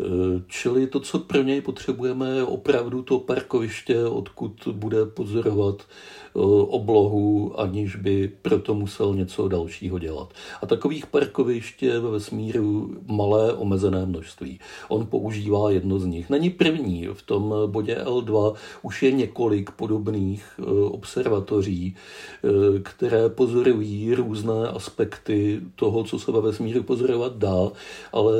Eh, 0.00 0.42
čili 0.48 0.86
to, 0.86 1.00
co 1.00 1.18
pro 1.18 1.42
něj 1.42 1.60
potřebujeme, 1.60 2.30
je 2.30 2.44
opravdu 2.44 3.02
to 3.02 3.18
parkoviště, 3.18 4.04
odkud 4.04 4.68
bude 4.72 5.06
pozorovat 5.06 5.86
Eh, 6.31 6.31
oblohu, 6.34 7.60
aniž 7.60 7.96
by 7.96 8.32
proto 8.42 8.74
musel 8.74 9.14
něco 9.14 9.48
dalšího 9.48 9.98
dělat. 9.98 10.32
A 10.62 10.66
takových 10.66 11.06
parkovišť 11.06 11.82
je 11.82 12.00
ve 12.00 12.10
vesmíru 12.10 12.96
malé 13.06 13.52
omezené 13.52 14.06
množství. 14.06 14.60
On 14.88 15.06
používá 15.06 15.70
jedno 15.70 15.98
z 15.98 16.06
nich. 16.06 16.30
Není 16.30 16.50
první. 16.50 17.08
V 17.12 17.22
tom 17.22 17.54
bodě 17.66 17.96
L2 18.04 18.54
už 18.82 19.02
je 19.02 19.12
několik 19.12 19.70
podobných 19.70 20.44
eh, 20.58 20.64
observatoří, 20.84 21.96
eh, 21.96 22.48
které 22.82 23.28
pozorují 23.28 24.14
různé 24.14 24.68
aspekty 24.68 25.60
toho, 25.76 26.04
co 26.04 26.18
se 26.18 26.32
ve 26.32 26.40
vesmíru 26.40 26.82
pozorovat 26.82 27.36
dá, 27.36 27.70
ale 28.12 28.32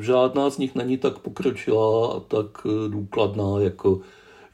žádná 0.00 0.50
z 0.50 0.58
nich 0.58 0.74
není 0.74 0.98
tak 0.98 1.18
pokročilá 1.18 2.12
a 2.16 2.20
tak 2.20 2.66
důkladná 2.88 3.60
jako, 3.60 4.00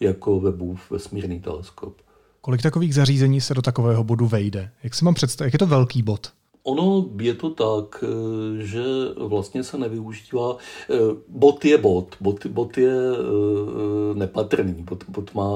jako 0.00 0.40
Webův 0.40 0.90
vesmírný 0.90 1.40
teleskop. 1.40 1.94
Kolik 2.40 2.62
takových 2.62 2.94
zařízení 2.94 3.40
se 3.40 3.54
do 3.54 3.62
takového 3.62 4.04
bodu 4.04 4.26
vejde? 4.26 4.70
Jak 4.82 4.94
si 4.94 5.04
mám 5.04 5.14
představit, 5.14 5.46
jak 5.46 5.54
je 5.54 5.58
to 5.58 5.66
velký 5.66 6.02
bod? 6.02 6.32
Ono 6.62 7.08
je 7.20 7.34
to 7.34 7.50
tak, 7.50 8.04
eh, 8.04 8.62
že 8.62 8.82
vlastně 9.16 9.64
se 9.64 9.78
nevyužívá. 9.78 10.56
Eh, 10.90 10.96
bot 11.28 11.64
je 11.64 11.78
bot, 11.78 12.16
bot, 12.20 12.46
bot 12.46 12.78
je 12.78 12.92
eh, 12.92 14.14
nepatrný, 14.14 14.82
bot, 14.82 15.04
bot 15.08 15.34
má 15.34 15.50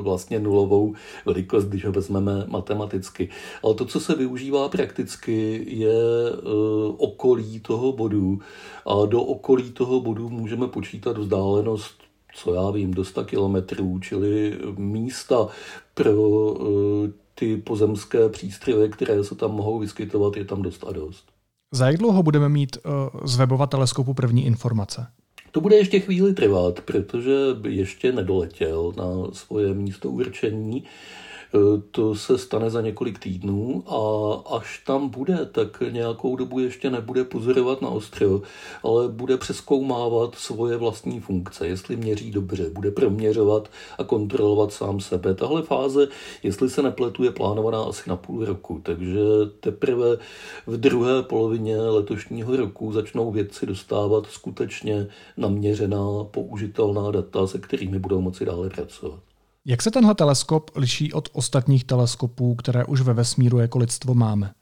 vlastně 0.00 0.40
nulovou 0.40 0.94
velikost, 1.26 1.64
když 1.64 1.84
ho 1.84 1.92
vezmeme 1.92 2.44
matematicky. 2.46 3.28
Ale 3.62 3.74
to, 3.74 3.84
co 3.84 4.00
se 4.00 4.14
využívá 4.14 4.68
prakticky, 4.68 5.64
je 5.68 5.98
okolí 6.96 7.60
toho 7.60 7.92
bodu 7.92 8.38
a 8.86 9.06
do 9.06 9.22
okolí 9.22 9.70
toho 9.70 10.00
bodu 10.00 10.28
můžeme 10.28 10.68
počítat 10.68 11.18
vzdálenost 11.18 12.07
co 12.34 12.54
já 12.54 12.70
vím, 12.70 12.94
do 12.94 13.04
100 13.04 13.24
kilometrů, 13.24 13.98
čili 13.98 14.58
místa 14.76 15.48
pro 15.94 16.54
eh, 16.60 17.12
ty 17.34 17.56
pozemské 17.56 18.28
přístroje, 18.28 18.88
které 18.88 19.24
se 19.24 19.34
tam 19.34 19.50
mohou 19.50 19.78
vyskytovat, 19.78 20.36
je 20.36 20.44
tam 20.44 20.62
dost 20.62 20.84
a 20.88 20.92
dost. 20.92 21.24
Za 21.72 21.86
jak 21.86 21.96
dlouho 21.96 22.22
budeme 22.22 22.48
mít 22.48 22.76
uh, 22.76 23.20
z 23.24 23.36
webova 23.36 23.66
teleskopu 23.66 24.14
první 24.14 24.46
informace? 24.46 25.06
To 25.50 25.60
bude 25.60 25.76
ještě 25.76 26.00
chvíli 26.00 26.34
trvat, 26.34 26.80
protože 26.80 27.36
ještě 27.68 28.12
nedoletěl 28.12 28.92
na 28.96 29.04
svoje 29.32 29.74
místo 29.74 30.10
určení. 30.10 30.84
Eh, 31.54 31.82
to 31.90 32.14
se 32.14 32.38
stane 32.38 32.70
za 32.70 32.80
několik 32.80 33.18
týdnů 33.18 33.84
a 33.86 33.98
až 34.56 34.82
tam 34.86 35.08
bude, 35.08 35.46
tak 35.52 35.82
nějakou 35.90 36.36
dobu 36.36 36.58
ještě 36.58 36.90
nebude 36.90 37.24
pozorovat 37.24 37.82
na 37.82 37.88
ostro, 37.88 38.42
ale 38.82 39.08
bude 39.08 39.36
přeskoumávat 39.36 40.34
svoje 40.34 40.76
vlastní 40.76 41.20
funkce, 41.20 41.66
jestli 41.66 41.96
měří 41.96 42.30
dobře, 42.30 42.70
bude 42.70 42.90
proměřovat 42.90 43.70
a 43.98 44.04
kontrolovat 44.04 44.72
sám 44.72 45.00
sebe. 45.00 45.34
Tahle 45.34 45.62
fáze, 45.62 46.08
jestli 46.42 46.70
se 46.70 46.82
nepletu, 46.82 47.24
je 47.24 47.30
plánovaná 47.30 47.82
asi 47.82 48.10
na 48.10 48.16
půl 48.16 48.44
roku, 48.44 48.80
takže 48.82 49.20
teprve 49.60 50.18
v 50.66 50.76
druhé 50.76 51.22
polovině 51.22 51.80
letošního 51.80 52.56
roku 52.56 52.92
začnou 52.92 53.30
vědci 53.30 53.66
dostávat 53.66 54.26
skutečně 54.26 55.06
naměřená, 55.36 56.24
použitelná 56.30 57.10
data, 57.10 57.46
se 57.46 57.58
kterými 57.58 57.98
budou 57.98 58.20
moci 58.20 58.44
dále 58.44 58.70
pracovat. 58.70 59.27
Jak 59.68 59.82
se 59.82 59.90
tenhle 59.90 60.14
teleskop 60.14 60.70
liší 60.76 61.12
od 61.12 61.28
ostatních 61.32 61.84
teleskopů, 61.84 62.54
které 62.54 62.84
už 62.84 63.00
ve 63.00 63.14
vesmíru 63.14 63.58
jako 63.58 63.78
lidstvo 63.78 64.14
máme? 64.14 64.54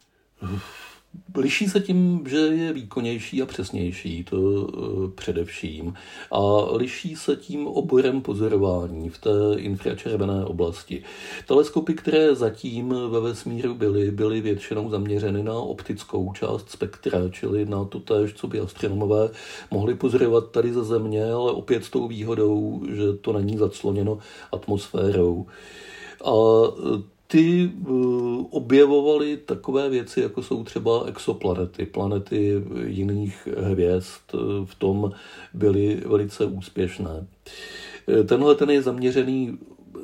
Liší 1.37 1.69
se 1.69 1.81
tím, 1.81 2.25
že 2.27 2.37
je 2.37 2.73
výkonnější 2.73 3.43
a 3.43 3.47
přesnější, 3.47 4.25
to 4.25 4.37
uh, 4.37 5.11
především. 5.11 5.95
A 6.31 6.41
liší 6.73 7.17
se 7.17 7.37
tím 7.37 7.67
oborem 7.67 8.23
pozorování 8.23 9.09
v 9.09 9.19
té 9.19 9.31
infračervené 9.57 10.45
oblasti. 10.45 11.03
Teleskopy, 11.47 11.95
které 11.95 12.35
zatím 12.35 12.95
ve 13.09 13.21
vesmíru 13.21 13.75
byly, 13.75 14.11
byly 14.11 14.41
většinou 14.41 14.91
zaměřeny 14.91 15.43
na 15.43 15.55
optickou 15.55 16.33
část 16.33 16.71
spektra, 16.71 17.19
čili 17.31 17.67
na 17.67 17.85
to 17.85 18.01
též, 18.01 18.35
co 18.35 18.47
by 18.47 18.61
astronomové 18.61 19.31
mohli 19.71 19.95
pozorovat 19.95 20.51
tady 20.51 20.73
ze 20.73 20.85
Země, 20.85 21.33
ale 21.33 21.53
opět 21.53 21.85
s 21.85 21.91
tou 21.91 22.09
výhodou, 22.09 22.83
že 22.89 23.13
to 23.13 23.33
není 23.33 23.57
zacloněno 23.57 24.19
atmosférou. 24.53 25.47
A 26.25 26.33
ty 27.27 27.71
uh, 27.89 28.45
objevovaly 28.51 29.37
takové 29.37 29.89
věci, 29.89 30.21
jako 30.21 30.43
jsou 30.43 30.65
třeba 30.65 31.05
exoplanety, 31.07 31.87
planety 31.87 32.63
jiných 32.87 33.49
hvězd. 33.59 34.33
V 34.65 34.75
tom 34.75 35.13
byly 35.55 36.03
velice 36.07 36.45
úspěšné. 36.45 37.27
Tenhle 38.27 38.55
ten 38.55 38.71
je 38.71 38.83
zaměřený 38.83 39.59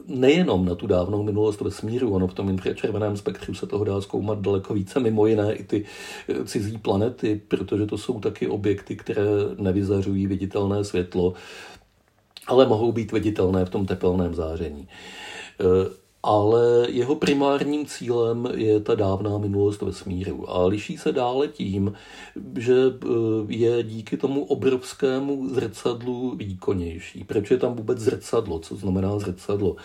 nejenom 0.07 0.65
na 0.65 0.75
tu 0.75 0.87
dávnou 0.87 1.23
minulost 1.23 1.61
vesmíru, 1.61 2.15
ono 2.15 2.27
v 2.27 2.35
tom 2.35 2.49
infračerveném 2.49 3.17
spektru 3.17 3.55
se 3.55 3.67
toho 3.67 3.85
dá 3.85 4.01
zkoumat 4.01 4.41
daleko 4.41 4.75
více, 4.75 5.01
mimo 5.01 5.27
jiné 5.27 5.55
i 5.55 5.65
ty 5.65 5.85
cizí 6.45 6.79
planety, 6.79 7.41
protože 7.49 7.87
to 7.87 7.99
jsou 7.99 8.21
taky 8.21 8.49
objekty, 8.49 8.97
které 8.97 9.23
nevyzařují 9.59 10.27
viditelné 10.27 10.85
světlo, 10.85 11.35
ale 12.47 12.67
mohou 12.67 12.93
být 12.93 13.13
viditelné 13.13 13.65
v 13.65 13.71
tom 13.71 13.87
tepelném 13.87 14.35
záření 14.35 14.89
ale 16.23 16.87
jeho 16.91 17.15
primárním 17.15 17.87
cílem 17.87 18.49
je 18.55 18.81
ta 18.81 18.95
dávná 18.95 19.39
minulost 19.39 19.83
vesmíru. 19.83 20.51
A 20.51 20.67
liší 20.67 20.99
se 20.99 21.13
dále 21.13 21.49
tím, 21.49 21.93
že 22.59 22.75
eh, 22.75 23.07
je 23.49 23.83
díky 23.83 24.17
tomu 24.17 24.45
obrovskému 24.45 25.49
zrcadlu 25.49 26.37
výkonnější. 26.37 27.25
Proč 27.25 27.51
je 27.51 27.59
tam 27.59 27.75
vůbec 27.75 27.99
zrcadlo? 27.99 28.59
Co 28.59 28.77
znamená 28.77 29.19
zrcadlo? 29.19 29.77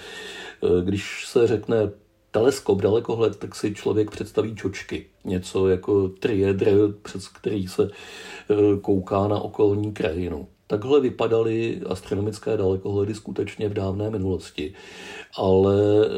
Eh, 0.64 0.86
když 0.86 1.26
se 1.28 1.48
řekne 1.48 1.92
teleskop, 2.32 2.82
dalekohled, 2.82 3.36
tak 3.36 3.56
si 3.56 3.74
člověk 3.76 4.12
představí 4.12 4.56
čočky. 4.56 5.06
Něco 5.26 5.68
jako 5.68 6.10
triedr, 6.10 6.94
přes 7.02 7.28
který 7.28 7.68
se 7.68 7.90
eh, 7.90 8.80
kouká 8.82 9.28
na 9.28 9.40
okolní 9.40 9.94
krajinu. 9.94 10.48
Takhle 10.68 11.02
vypadaly 11.02 11.82
astronomické 11.90 12.58
dalekohledy 12.58 13.16
skutečně 13.16 13.70
v 13.70 13.74
dávné 13.74 14.10
minulosti. 14.10 14.74
Ale 15.38 15.76
e, 16.06 16.10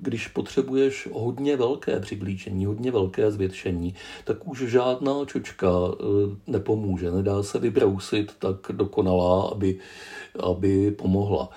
když 0.00 0.28
potřebuješ 0.28 1.08
hodně 1.12 1.56
velké 1.56 2.00
přiblížení, 2.00 2.66
hodně 2.66 2.90
velké 2.90 3.30
zvětšení, 3.30 3.94
tak 4.24 4.48
už 4.48 4.58
žádná 4.58 5.24
čočka 5.26 5.68
e, 5.68 6.04
nepomůže. 6.46 7.10
Nedá 7.10 7.42
se 7.42 7.58
vybrousit 7.58 8.32
tak 8.38 8.56
dokonalá, 8.72 9.42
aby, 9.42 9.78
aby 10.40 10.90
pomohla. 10.90 11.48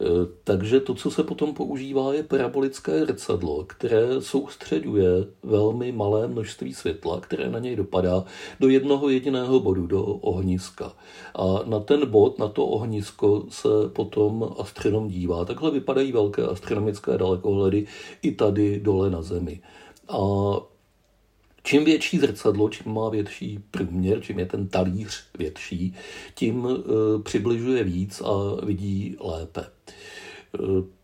E, 0.00 0.04
takže 0.44 0.80
to, 0.80 0.94
co 0.94 1.10
se 1.10 1.22
potom 1.22 1.54
používá, 1.54 2.14
je 2.14 2.22
parabolické 2.22 3.04
rcadlo, 3.04 3.64
které 3.64 4.20
soustředuje 4.20 5.08
velmi 5.42 5.92
malé 5.92 6.28
množství 6.28 6.74
světla, 6.74 7.20
které 7.20 7.50
na 7.50 7.58
něj 7.58 7.76
dopadá, 7.76 8.24
do 8.60 8.68
jednoho 8.68 9.08
jediného 9.08 9.60
bodu, 9.60 9.86
do 9.86 10.04
ohniska. 10.04 10.92
A 11.34 11.44
na 11.64 11.80
ten 11.80 12.06
bod, 12.06 12.38
na 12.38 12.48
to 12.48 12.66
ohnisko 12.66 13.44
se 13.48 13.68
potom 13.88 14.54
astronom 14.58 15.08
dívá. 15.08 15.44
Takhle 15.44 15.70
vypadají 15.70 16.12
velké 16.12 16.42
astronomické 16.42 17.18
dalekohledy 17.18 17.86
i 18.22 18.32
tady 18.32 18.80
dole 18.80 19.10
na 19.10 19.22
Zemi. 19.22 19.60
A 20.08 20.18
Čím 21.66 21.84
větší 21.84 22.18
zrcadlo, 22.18 22.68
čím 22.68 22.92
má 22.92 23.08
větší 23.08 23.58
průměr, 23.70 24.20
čím 24.20 24.38
je 24.38 24.46
ten 24.46 24.68
talíř 24.68 25.24
větší, 25.38 25.94
tím 26.34 26.68
e, 26.68 27.22
přibližuje 27.22 27.84
víc 27.84 28.20
a 28.20 28.64
vidí 28.64 29.16
lépe. 29.20 29.75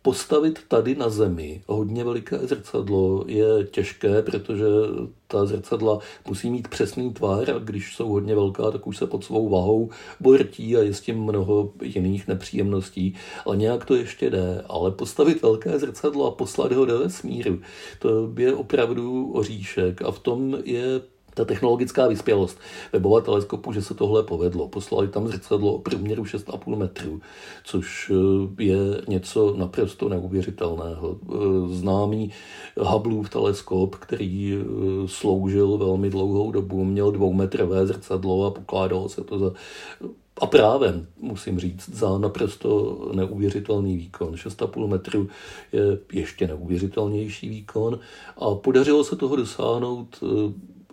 Postavit 0.02 0.58
tady 0.68 0.94
na 0.94 1.08
zemi 1.08 1.62
hodně 1.66 2.04
veliké 2.04 2.38
zrcadlo 2.38 3.24
je 3.26 3.64
těžké, 3.70 4.22
protože 4.22 4.64
ta 5.26 5.46
zrcadla 5.46 5.98
musí 6.28 6.50
mít 6.50 6.68
přesný 6.68 7.12
tvar 7.12 7.50
a 7.50 7.58
když 7.58 7.96
jsou 7.96 8.08
hodně 8.08 8.34
velká, 8.34 8.70
tak 8.70 8.86
už 8.86 8.96
se 8.96 9.06
pod 9.06 9.24
svou 9.24 9.48
vahou 9.48 9.90
bortí 10.20 10.76
a 10.76 10.80
je 10.80 10.94
s 10.94 11.00
tím 11.00 11.22
mnoho 11.22 11.72
jiných 11.82 12.28
nepříjemností. 12.28 13.14
Ale 13.46 13.56
nějak 13.56 13.84
to 13.84 13.94
ještě 13.94 14.30
jde. 14.30 14.64
Ale 14.68 14.90
postavit 14.90 15.42
velké 15.42 15.78
zrcadlo 15.78 16.26
a 16.26 16.30
poslat 16.30 16.72
ho 16.72 16.84
do 16.84 16.98
vesmíru, 16.98 17.60
to 17.98 18.32
je 18.36 18.54
opravdu 18.54 19.32
oříšek 19.32 20.02
a 20.02 20.10
v 20.10 20.18
tom 20.18 20.58
je 20.64 21.00
ta 21.34 21.44
technologická 21.44 22.08
vyspělost 22.08 22.58
webova 22.92 23.20
teleskopu, 23.20 23.72
že 23.72 23.82
se 23.82 23.94
tohle 23.94 24.22
povedlo. 24.22 24.68
Poslali 24.68 25.08
tam 25.08 25.28
zrcadlo 25.28 25.74
o 25.74 25.78
průměru 25.78 26.22
6,5 26.22 26.76
metrů, 26.76 27.20
což 27.64 28.12
eh, 28.14 28.62
je 28.62 28.76
něco 29.08 29.54
naprosto 29.56 30.08
neuvěřitelného. 30.08 31.16
Eh, 31.22 31.36
známý 31.74 32.30
Hubbleův 32.76 33.30
teleskop, 33.30 33.94
který 33.94 34.54
eh, 34.54 34.64
sloužil 35.08 35.78
velmi 35.78 36.10
dlouhou 36.10 36.52
dobu, 36.52 36.84
měl 36.84 37.10
dvoumetrové 37.10 37.86
zrcadlo 37.86 38.46
a 38.46 38.50
pokládalo 38.50 39.08
se 39.08 39.24
to 39.24 39.38
za 39.38 39.52
a 40.40 40.46
právem, 40.46 41.06
musím 41.20 41.58
říct, 41.58 41.88
za 41.88 42.18
naprosto 42.18 42.98
neuvěřitelný 43.14 43.96
výkon. 43.96 44.34
6,5 44.34 44.88
metru 44.88 45.28
je 45.72 45.98
ještě 46.12 46.46
neuvěřitelnější 46.46 47.48
výkon 47.48 47.98
a 48.36 48.54
podařilo 48.54 49.04
se 49.04 49.16
toho 49.16 49.36
dosáhnout 49.36 50.20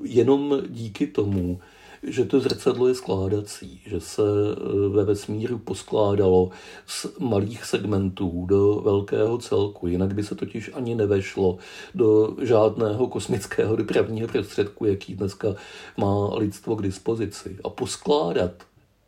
jenom 0.03 0.61
díky 0.69 1.07
tomu, 1.07 1.59
že 2.03 2.25
to 2.25 2.39
zrcadlo 2.39 2.87
je 2.87 2.95
skládací, 2.95 3.81
že 3.85 3.99
se 3.99 4.21
e, 4.21 4.89
ve 4.89 5.03
vesmíru 5.03 5.57
poskládalo 5.57 6.49
z 6.87 7.05
malých 7.19 7.65
segmentů 7.65 8.45
do 8.45 8.75
velkého 8.75 9.37
celku, 9.37 9.87
jinak 9.87 10.13
by 10.13 10.23
se 10.23 10.35
totiž 10.35 10.71
ani 10.73 10.95
nevešlo 10.95 11.57
do 11.95 12.35
žádného 12.41 13.07
kosmického 13.07 13.75
dopravního 13.75 14.27
prostředku, 14.27 14.85
jaký 14.85 15.15
dneska 15.15 15.55
má 15.97 16.35
lidstvo 16.35 16.75
k 16.75 16.81
dispozici. 16.81 17.57
A 17.63 17.69
poskládat 17.69 18.51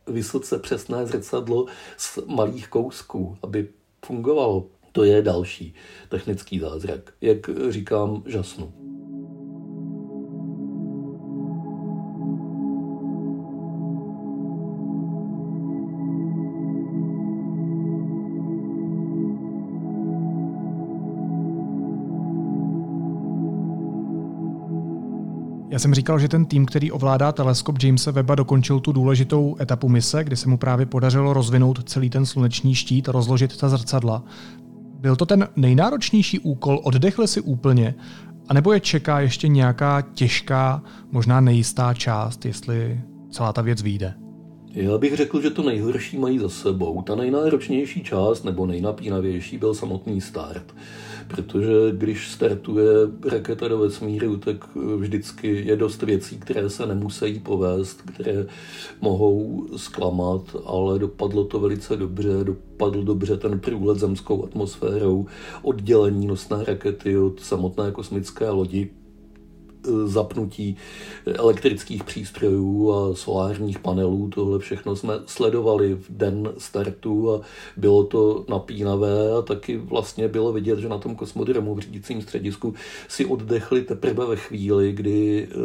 vysoce 0.06 0.58
přesné 0.58 1.06
zrcadlo 1.06 1.66
z 1.96 2.18
malých 2.26 2.68
kousků, 2.68 3.36
aby 3.42 3.68
fungovalo, 4.04 4.66
to 4.92 5.04
je 5.04 5.22
další 5.22 5.74
technický 6.08 6.58
zázrak. 6.58 7.12
Jak 7.20 7.50
říkám, 7.68 8.22
žasnu. 8.26 8.91
Já 25.72 25.78
jsem 25.78 25.94
říkal, 25.94 26.18
že 26.18 26.28
ten 26.28 26.44
tým, 26.44 26.66
který 26.66 26.92
ovládá 26.92 27.32
teleskop 27.32 27.82
Jamesa 27.82 28.10
Webba, 28.10 28.34
dokončil 28.34 28.80
tu 28.80 28.92
důležitou 28.92 29.56
etapu 29.60 29.88
mise, 29.88 30.24
kdy 30.24 30.36
se 30.36 30.48
mu 30.48 30.58
právě 30.58 30.86
podařilo 30.86 31.32
rozvinout 31.32 31.88
celý 31.88 32.10
ten 32.10 32.26
sluneční 32.26 32.74
štít, 32.74 33.08
rozložit 33.08 33.56
ta 33.56 33.68
zrcadla. 33.68 34.24
Byl 35.00 35.16
to 35.16 35.26
ten 35.26 35.48
nejnáročnější 35.56 36.38
úkol, 36.38 36.80
oddechli 36.82 37.28
si 37.28 37.40
úplně, 37.40 37.94
anebo 38.48 38.72
je 38.72 38.80
čeká 38.80 39.20
ještě 39.20 39.48
nějaká 39.48 40.00
těžká, 40.00 40.82
možná 41.10 41.40
nejistá 41.40 41.94
část, 41.94 42.44
jestli 42.44 43.00
celá 43.30 43.52
ta 43.52 43.62
věc 43.62 43.82
vyjde? 43.82 44.21
Já 44.74 44.98
bych 44.98 45.16
řekl, 45.16 45.40
že 45.40 45.50
to 45.50 45.62
nejhorší 45.62 46.18
mají 46.18 46.38
za 46.38 46.48
sebou. 46.48 47.02
Ta 47.02 47.14
nejnáročnější 47.14 48.04
část 48.04 48.44
nebo 48.44 48.66
nejnapínavější 48.66 49.58
byl 49.58 49.74
samotný 49.74 50.20
start. 50.20 50.74
Protože 51.28 51.72
když 51.92 52.30
startuje 52.30 52.86
raketa 53.30 53.68
do 53.68 53.78
vesmíru, 53.78 54.36
tak 54.36 54.76
vždycky 54.96 55.62
je 55.66 55.76
dost 55.76 56.02
věcí, 56.02 56.38
které 56.38 56.70
se 56.70 56.86
nemusí 56.86 57.40
povést, 57.40 58.02
které 58.02 58.46
mohou 59.00 59.66
zklamat, 59.76 60.56
ale 60.64 60.98
dopadlo 60.98 61.44
to 61.44 61.60
velice 61.60 61.96
dobře, 61.96 62.44
dopadl 62.44 63.02
dobře 63.02 63.36
ten 63.36 63.60
průlet 63.60 63.98
zemskou 63.98 64.44
atmosférou, 64.44 65.26
oddělení 65.62 66.26
nosné 66.26 66.64
rakety 66.64 67.18
od 67.18 67.40
samotné 67.40 67.90
kosmické 67.90 68.50
lodi, 68.50 68.90
zapnutí 70.04 70.76
elektrických 71.26 72.04
přístrojů 72.04 72.92
a 72.92 73.14
solárních 73.14 73.78
panelů. 73.78 74.30
Tohle 74.34 74.58
všechno 74.58 74.96
jsme 74.96 75.14
sledovali 75.26 75.94
v 75.94 76.06
den 76.10 76.52
startu 76.58 77.34
a 77.34 77.40
bylo 77.76 78.04
to 78.04 78.44
napínavé 78.48 79.32
a 79.38 79.42
taky 79.42 79.76
vlastně 79.76 80.28
bylo 80.28 80.52
vidět, 80.52 80.78
že 80.78 80.88
na 80.88 80.98
tom 80.98 81.16
kosmodromu 81.16 81.74
v 81.74 81.78
řídícím 81.78 82.22
středisku 82.22 82.74
si 83.08 83.26
oddechli 83.26 83.82
teprve 83.82 84.26
ve 84.26 84.36
chvíli, 84.36 84.92
kdy 84.92 85.48
eh, 85.50 85.56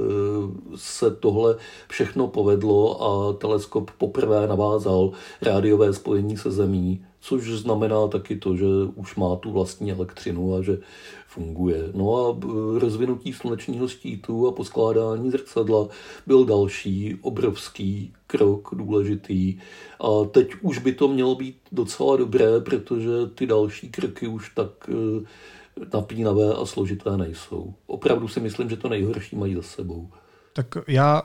se 0.76 1.12
tohle 1.12 1.56
všechno 1.88 2.28
povedlo 2.28 3.04
a 3.04 3.34
teleskop 3.34 3.92
poprvé 3.98 4.48
navázal 4.48 5.12
rádiové 5.42 5.94
spojení 5.94 6.38
se 6.38 6.52
Zemí 6.52 7.07
což 7.20 7.50
znamená 7.50 8.08
taky 8.08 8.36
to, 8.36 8.56
že 8.56 8.66
už 8.96 9.16
má 9.16 9.36
tu 9.36 9.52
vlastní 9.52 9.92
elektřinu 9.92 10.56
a 10.56 10.62
že 10.62 10.78
funguje. 11.28 11.84
No 11.94 12.16
a 12.16 12.40
rozvinutí 12.80 13.34
slunečního 13.34 13.88
štítu 13.88 14.48
a 14.48 14.52
poskládání 14.52 15.32
zrcadla 15.32 15.88
byl 16.28 16.46
další 16.46 17.18
obrovský 17.22 18.14
krok 18.28 18.70
důležitý. 18.74 19.60
A 20.00 20.08
teď 20.32 20.52
už 20.62 20.78
by 20.78 20.94
to 20.94 21.08
mělo 21.08 21.36
být 21.36 21.58
docela 21.72 22.18
dobré, 22.18 22.60
protože 22.60 23.10
ty 23.36 23.46
další 23.46 23.90
kroky 23.90 24.28
už 24.28 24.52
tak 24.56 24.90
e, 24.90 24.94
napínavé 25.94 26.54
a 26.54 26.66
složité 26.66 27.18
nejsou. 27.18 27.74
Opravdu 27.88 28.28
si 28.28 28.40
myslím, 28.40 28.70
že 28.70 28.78
to 28.78 28.90
nejhorší 28.90 29.36
mají 29.36 29.56
za 29.56 29.62
sebou. 29.62 30.10
Tak 30.54 30.68
já 30.88 31.22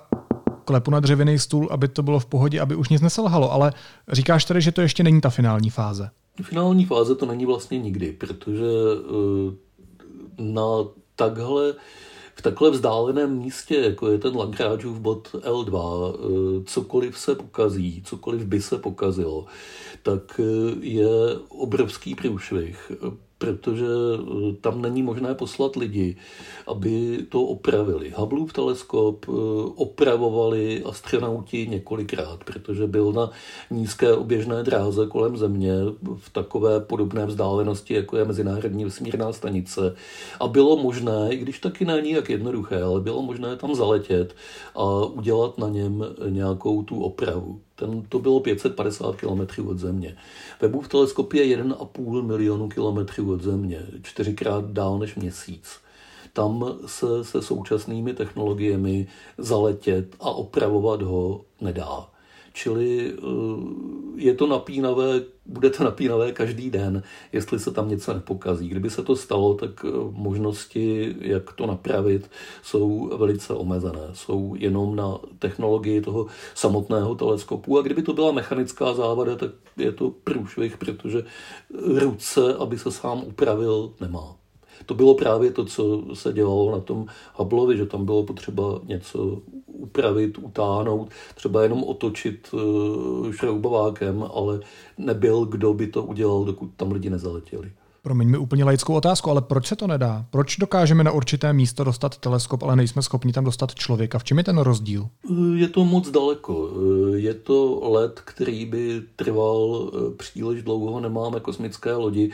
klepu 0.64 0.90
na 0.90 1.00
dřevěný 1.00 1.38
stůl, 1.38 1.68
aby 1.70 1.88
to 1.88 2.02
bylo 2.02 2.18
v 2.18 2.26
pohodě, 2.26 2.60
aby 2.60 2.74
už 2.74 2.88
nic 2.88 3.02
neselhalo, 3.02 3.52
ale 3.52 3.72
říkáš 4.12 4.44
tedy, 4.44 4.60
že 4.60 4.72
to 4.72 4.80
ještě 4.80 5.02
není 5.02 5.20
ta 5.20 5.30
finální 5.30 5.70
fáze. 5.70 6.10
Finální 6.42 6.84
fáze 6.84 7.14
to 7.14 7.26
není 7.26 7.46
vlastně 7.46 7.78
nikdy, 7.78 8.12
protože 8.12 8.64
eh, 8.64 9.54
na 10.38 10.66
takhle 11.16 11.74
v 12.34 12.42
takhle 12.42 12.70
vzdáleném 12.70 13.38
místě, 13.38 13.76
jako 13.76 14.08
je 14.08 14.18
ten 14.18 14.36
Lagrangeův 14.36 14.98
bod 14.98 15.28
L2, 15.32 16.14
eh, 16.14 16.64
cokoliv 16.64 17.18
se 17.18 17.34
pokazí, 17.34 18.02
cokoliv 18.04 18.44
by 18.44 18.62
se 18.62 18.78
pokazilo, 18.78 19.46
tak 20.02 20.40
eh, 20.40 20.74
je 20.80 21.08
obrovský 21.48 22.14
průšvih 22.14 22.92
protože 23.42 23.86
eh, 23.86 24.52
tam 24.60 24.82
není 24.82 25.02
možné 25.02 25.34
poslat 25.34 25.76
lidi, 25.76 26.16
aby 26.66 27.18
to 27.28 27.42
opravili. 27.42 28.12
Hubbleův 28.16 28.52
teleskop 28.52 29.26
eh, 29.28 29.32
opravovali 29.74 30.82
astronauti 30.84 31.66
několikrát, 31.66 32.44
protože 32.44 32.86
byl 32.86 33.12
na 33.12 33.30
nízké 33.70 34.14
oběžné 34.14 34.62
dráze 34.62 35.06
kolem 35.06 35.36
Země 35.36 35.72
v 36.16 36.30
takové 36.30 36.80
podobné 36.80 37.26
vzdálenosti, 37.26 37.94
jako 37.94 38.16
je 38.16 38.24
Mezinárodní 38.24 38.84
vesmírná 38.84 39.32
stanice. 39.32 39.94
A 40.40 40.48
bylo 40.48 40.76
možné, 40.76 41.28
i 41.30 41.36
když 41.36 41.58
taky 41.58 41.84
není 41.84 42.10
jak 42.10 42.30
jednoduché, 42.30 42.82
ale 42.82 43.00
bylo 43.00 43.22
možné 43.22 43.56
tam 43.56 43.74
zaletět 43.74 44.34
a 44.74 44.84
udělat 45.04 45.58
na 45.58 45.68
něm 45.68 46.04
nějakou 46.28 46.82
tu 46.82 47.02
opravu. 47.02 47.60
Ten, 47.76 48.02
to 48.08 48.18
bylo 48.18 48.40
550 48.40 49.16
km 49.16 49.68
od 49.68 49.78
Země. 49.78 50.16
Webův 50.60 50.88
teleskop 50.88 51.32
je 51.32 51.56
1,5 51.56 52.22
milionu 52.22 52.68
kilometrů 52.68 53.32
od 53.32 53.42
Země, 53.42 53.86
čtyřikrát 54.02 54.64
dál 54.64 54.98
než 54.98 55.14
měsíc. 55.14 55.80
Tam 56.32 56.78
se 56.86 57.24
se 57.24 57.42
současnými 57.42 58.14
technologiemi 58.14 59.06
zaletět 59.38 60.16
a 60.20 60.30
opravovat 60.30 61.02
ho 61.02 61.44
nedá. 61.60 62.11
Čili 62.52 63.12
eh, 63.12 63.22
je 64.16 64.34
to 64.34 64.46
napínavé, 64.46 65.20
bude 65.46 65.70
to 65.70 65.84
napínavé 65.84 66.32
každý 66.32 66.70
den, 66.70 67.02
jestli 67.32 67.58
se 67.58 67.70
tam 67.70 67.88
něco 67.88 68.14
nepokazí. 68.14 68.68
Kdyby 68.68 68.90
se 68.90 69.02
to 69.02 69.16
stalo, 69.16 69.54
tak 69.54 69.84
eh, 69.84 69.90
možnosti, 70.10 71.16
jak 71.20 71.52
to 71.52 71.66
napravit, 71.66 72.30
jsou 72.62 73.16
velice 73.18 73.54
omezené. 73.54 74.08
Jsou 74.12 74.54
jenom 74.58 74.96
na 74.96 75.18
technologii 75.38 76.00
toho 76.00 76.26
samotného 76.54 77.14
teleskopu. 77.14 77.78
A 77.78 77.82
kdyby 77.82 78.02
to 78.02 78.12
byla 78.12 78.32
mechanická 78.32 78.94
závada, 78.94 79.36
tak 79.36 79.50
je 79.76 79.92
to 79.92 80.10
průšvih, 80.10 80.76
protože 80.76 81.24
ruce, 81.98 82.54
aby 82.54 82.78
se 82.78 82.90
sám 82.90 83.22
upravil, 83.24 83.92
nemá 84.00 84.41
to 84.86 84.94
bylo 84.94 85.14
právě 85.14 85.50
to, 85.50 85.64
co 85.64 86.02
se 86.14 86.32
dělalo 86.32 86.70
na 86.72 86.80
tom 86.80 87.06
Hubbleovi, 87.34 87.76
že 87.76 87.86
tam 87.86 88.04
bylo 88.04 88.22
potřeba 88.24 88.80
něco 88.84 89.42
upravit, 89.66 90.38
utáhnout, 90.38 91.08
třeba 91.34 91.62
jenom 91.62 91.84
otočit 91.84 92.48
eh, 92.54 93.32
šroubovákem, 93.32 94.24
ale 94.34 94.60
nebyl, 94.98 95.44
kdo 95.44 95.74
by 95.74 95.86
to 95.86 96.02
udělal, 96.02 96.44
dokud 96.44 96.70
tam 96.76 96.92
lidi 96.92 97.10
nezaletěli. 97.10 97.72
Promiň 98.02 98.28
mi 98.28 98.38
úplně 98.38 98.64
laickou 98.64 98.94
otázku, 98.94 99.30
ale 99.30 99.42
proč 99.42 99.66
se 99.66 99.76
to 99.76 99.86
nedá? 99.86 100.26
Proč 100.30 100.56
dokážeme 100.56 101.04
na 101.04 101.10
určité 101.10 101.52
místo 101.52 101.84
dostat 101.84 102.18
teleskop, 102.18 102.62
ale 102.62 102.76
nejsme 102.76 103.02
schopni 103.02 103.32
tam 103.32 103.44
dostat 103.44 103.74
člověka? 103.74 104.18
V 104.18 104.24
čem 104.24 104.38
je 104.38 104.44
ten 104.44 104.58
rozdíl? 104.58 105.08
Je 105.56 105.68
to 105.68 105.84
moc 105.84 106.10
daleko. 106.10 106.70
Je 107.14 107.34
to 107.34 107.80
let, 107.90 108.20
který 108.24 108.66
by 108.66 109.02
trval 109.16 109.90
eh, 109.94 110.14
příliš 110.16 110.62
dlouho, 110.62 111.00
nemáme 111.00 111.40
kosmické 111.40 111.94
lodi. 111.94 112.30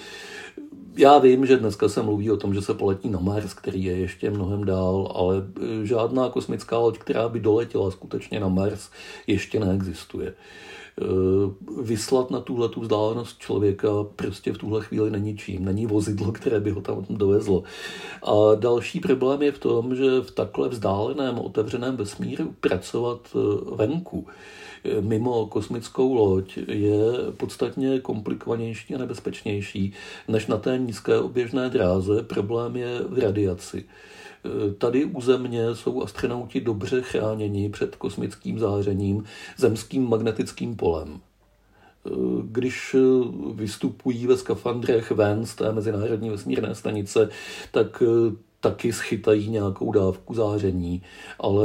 Já 0.98 1.18
vím, 1.18 1.46
že 1.46 1.56
dneska 1.56 1.88
se 1.88 2.02
mluví 2.02 2.30
o 2.30 2.36
tom, 2.36 2.54
že 2.54 2.62
se 2.62 2.74
poletí 2.74 3.08
na 3.08 3.20
Mars, 3.20 3.54
který 3.54 3.84
je 3.84 3.96
ještě 3.96 4.30
mnohem 4.30 4.64
dál, 4.64 5.12
ale 5.14 5.36
eh, 5.36 5.86
žádná 5.86 6.28
kosmická 6.28 6.78
loď, 6.78 6.98
která 6.98 7.28
by 7.28 7.40
doletěla 7.40 7.90
skutečně 7.90 8.40
na 8.40 8.48
Mars, 8.48 8.90
ještě 9.26 9.60
neexistuje. 9.60 10.34
Eh, 11.00 11.04
vyslat 11.82 12.30
na 12.30 12.40
tuhle 12.40 12.68
tu 12.68 12.80
vzdálenost 12.80 13.38
člověka 13.38 13.88
prostě 14.16 14.52
v 14.52 14.58
tuhle 14.58 14.84
chvíli 14.84 15.10
není 15.10 15.36
čím. 15.36 15.64
Není 15.64 15.86
vozidlo, 15.86 16.32
které 16.32 16.60
by 16.60 16.70
ho 16.70 16.80
tam 16.80 17.06
dovezlo. 17.10 17.62
A 18.22 18.54
další 18.54 19.00
problém 19.00 19.42
je 19.42 19.52
v 19.52 19.58
tom, 19.58 19.96
že 19.96 20.20
v 20.20 20.30
takhle 20.30 20.68
vzdáleném, 20.68 21.38
otevřeném 21.38 21.96
vesmíru 21.96 22.54
pracovat 22.60 23.20
eh, 23.34 23.38
venku 23.76 24.26
mimo 25.00 25.46
kosmickou 25.46 26.14
loď 26.14 26.58
je 26.68 27.00
podstatně 27.36 28.00
komplikovanější 28.00 28.94
a 28.94 28.98
nebezpečnější 28.98 29.92
než 30.28 30.46
na 30.46 30.56
té 30.56 30.78
nízké 30.78 31.18
oběžné 31.18 31.70
dráze. 31.70 32.22
Problém 32.22 32.76
je 32.76 33.00
v 33.08 33.18
radiaci. 33.18 33.84
Tady 34.78 35.04
u 35.04 35.20
Země 35.20 35.74
jsou 35.74 36.02
astronauti 36.02 36.60
dobře 36.60 37.02
chráněni 37.02 37.70
před 37.70 37.96
kosmickým 37.96 38.58
zářením 38.58 39.24
zemským 39.56 40.08
magnetickým 40.08 40.76
polem. 40.76 41.20
Když 42.42 42.96
vystupují 43.54 44.26
ve 44.26 44.36
skafandrech 44.36 45.10
ven 45.10 45.46
z 45.46 45.54
té 45.54 45.72
mezinárodní 45.72 46.30
vesmírné 46.30 46.74
stanice, 46.74 47.28
tak 47.72 48.02
taky 48.60 48.92
schytají 48.92 49.50
nějakou 49.50 49.92
dávku 49.92 50.34
záření, 50.34 51.02
ale 51.40 51.64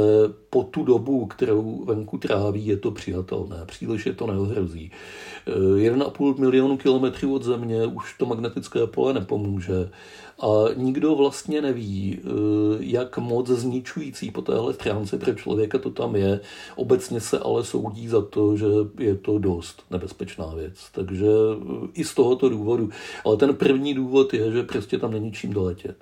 po 0.50 0.62
tu 0.62 0.84
dobu, 0.84 1.26
kterou 1.26 1.84
venku 1.84 2.18
tráví, 2.18 2.66
je 2.66 2.76
to 2.76 2.90
přijatelné. 2.90 3.56
Příliš 3.66 4.06
je 4.06 4.12
to 4.12 4.26
neohrozí. 4.26 4.90
1,5 5.76 6.38
milionu 6.38 6.76
kilometrů 6.76 7.34
od 7.34 7.42
Země 7.42 7.86
už 7.86 8.14
to 8.18 8.26
magnetické 8.26 8.86
pole 8.86 9.12
nepomůže 9.12 9.90
a 10.40 10.74
nikdo 10.74 11.14
vlastně 11.14 11.62
neví, 11.62 12.18
eh, 12.18 12.28
jak 12.80 13.18
moc 13.18 13.48
zničující 13.48 14.30
po 14.30 14.42
téhle 14.42 14.74
stránce 14.74 15.18
pro 15.18 15.34
člověka 15.34 15.78
to 15.78 15.90
tam 15.90 16.16
je. 16.16 16.40
Obecně 16.76 17.20
se 17.20 17.38
ale 17.38 17.64
soudí 17.64 18.08
za 18.08 18.22
to, 18.22 18.56
že 18.56 18.66
je 18.98 19.14
to 19.14 19.38
dost 19.38 19.82
nebezpečná 19.90 20.54
věc. 20.54 20.74
Takže 20.92 21.26
eh, 21.26 21.88
i 21.94 22.04
z 22.04 22.14
tohoto 22.14 22.48
důvodu. 22.48 22.88
Ale 23.24 23.36
ten 23.36 23.54
první 23.54 23.94
důvod 23.94 24.34
je, 24.34 24.52
že 24.52 24.62
prostě 24.62 24.98
tam 24.98 25.12
není 25.12 25.32
čím 25.32 25.52
doletět. 25.52 25.96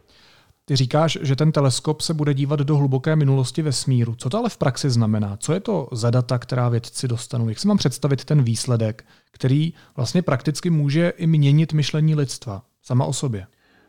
Ty 0.72 0.76
říkáš, 0.76 1.18
že 1.22 1.36
ten 1.36 1.52
teleskop 1.52 2.00
se 2.00 2.14
bude 2.14 2.34
dívat 2.34 2.60
do 2.60 2.76
hluboké 2.76 3.16
minulosti 3.16 3.62
vesmíru. 3.62 4.14
Co 4.14 4.30
to 4.30 4.38
ale 4.38 4.48
v 4.48 4.56
praxi 4.56 4.90
znamená? 4.90 5.36
Co 5.40 5.52
je 5.52 5.60
to 5.60 5.88
za 5.92 6.10
data, 6.10 6.38
která 6.38 6.68
vědci 6.68 7.08
dostanou? 7.08 7.48
Jak 7.48 7.58
si 7.58 7.68
mám 7.68 7.76
představit 7.76 8.24
ten 8.24 8.42
výsledek, 8.42 9.04
který 9.32 9.72
vlastně 9.96 10.22
prakticky 10.22 10.70
může 10.70 11.12
i 11.16 11.26
měnit 11.26 11.72
myšlení 11.72 12.14
lidstva 12.14 12.62
sama 12.82 13.04
o 13.04 13.12
sobě? 13.12 13.46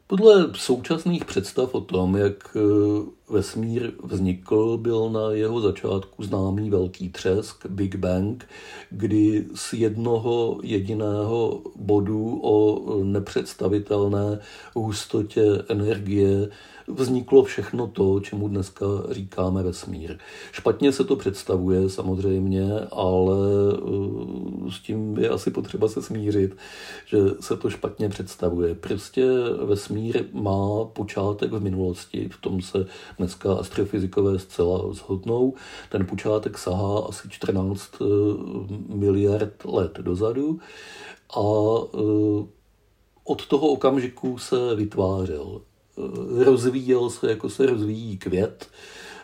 Podle 0.08 0.48
současných 0.56 1.26
představ 1.26 1.76
o 1.76 1.82
tom, 1.82 2.16
jak 2.16 2.58
eh, 2.58 2.60
vesmír 3.30 3.92
vznikl, 4.04 4.78
byl 4.78 5.10
na 5.10 5.32
jeho 5.32 5.62
začátku 5.62 6.24
známý 6.24 6.70
velký 6.70 7.10
třesk, 7.10 7.66
Big 7.66 7.96
Bang, 7.96 8.50
kdy 8.90 9.46
z 9.56 9.74
jednoho 9.74 10.60
jediného 10.64 11.62
bodu 11.76 12.40
o 12.44 12.84
nepředstavitelné 13.04 14.40
hustotě 14.76 15.44
energie 15.70 16.50
vzniklo 16.88 17.44
všechno 17.44 17.88
to, 17.88 18.20
čemu 18.20 18.48
dneska 18.48 18.86
říkáme 19.12 19.64
vesmír. 19.64 20.18
Špatně 20.52 20.92
se 20.92 21.04
to 21.04 21.16
představuje 21.16 21.90
samozřejmě, 21.90 22.66
ale 22.92 23.38
eh, 23.74 24.72
s 24.72 24.80
tím 24.80 25.18
je 25.18 25.30
asi 25.30 25.52
potřeba 25.52 25.88
se 25.88 26.02
smířit, 26.02 26.58
že 27.06 27.18
se 27.40 27.58
to 27.58 27.70
špatně 27.70 28.10
představuje. 28.10 28.76
Prostě 28.76 29.26
vesmír 29.66 30.26
má 30.34 30.86
počátek 30.86 31.52
v 31.52 31.64
minulosti, 31.64 32.30
v 32.30 32.42
tom 32.42 32.62
se 32.62 32.86
dneska 33.18 33.54
astrofyzikové 33.54 34.40
zcela 34.40 34.94
zhodnou. 34.94 35.54
Ten 35.90 36.06
počátek 36.06 36.58
sahá 36.58 37.00
asi 37.10 37.30
14 37.30 37.90
eh, 38.02 38.06
miliard 38.96 39.66
let 39.66 40.00
dozadu. 40.02 40.60
A 41.38 41.42
eh, 41.94 42.46
od 43.24 43.48
toho 43.48 43.68
okamžiku 43.68 44.38
se 44.38 44.76
vytvářel. 44.76 45.62
Rozvíjel 46.46 47.10
se, 47.10 47.30
jako 47.30 47.50
se 47.50 47.66
rozvíjí 47.66 48.18
květ. 48.18 48.70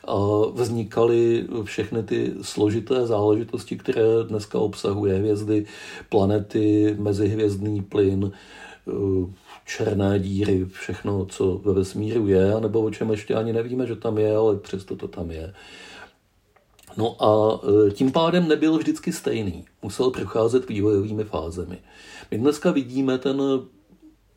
A 0.08 0.16
vznikaly 0.54 1.48
všechny 1.64 2.04
ty 2.04 2.34
složité 2.42 3.08
záležitosti, 3.08 3.78
které 3.78 4.04
dneska 4.28 4.60
obsahuje 4.60 5.18
hvězdy, 5.18 5.66
planety, 6.10 6.96
mezihvězdný 7.00 7.82
plyn, 7.82 8.32
černé 9.70 10.20
díry, 10.20 10.66
všechno, 10.66 11.26
co 11.26 11.58
ve 11.58 11.74
vesmíru 11.74 12.28
je, 12.28 12.62
nebo 12.62 12.82
o 12.82 12.92
čem 12.92 13.12
ještě 13.12 13.36
ani 13.36 13.54
nevíme, 13.54 13.88
že 13.88 13.96
tam 13.96 14.18
je, 14.18 14.36
ale 14.36 14.56
přesto 14.56 14.96
to 14.96 15.08
tam 15.08 15.32
je. 15.32 15.54
No 16.98 17.24
a 17.24 17.62
e, 17.88 17.92
tím 17.92 18.12
pádem 18.12 18.48
nebyl 18.48 18.78
vždycky 18.78 19.14
stejný. 19.14 19.66
Musel 19.82 20.12
procházet 20.12 20.70
vývojovými 20.70 21.24
fázemi. 21.24 21.78
My 22.32 22.38
dneska 22.38 22.72
vidíme 22.72 23.18
ten 23.18 23.42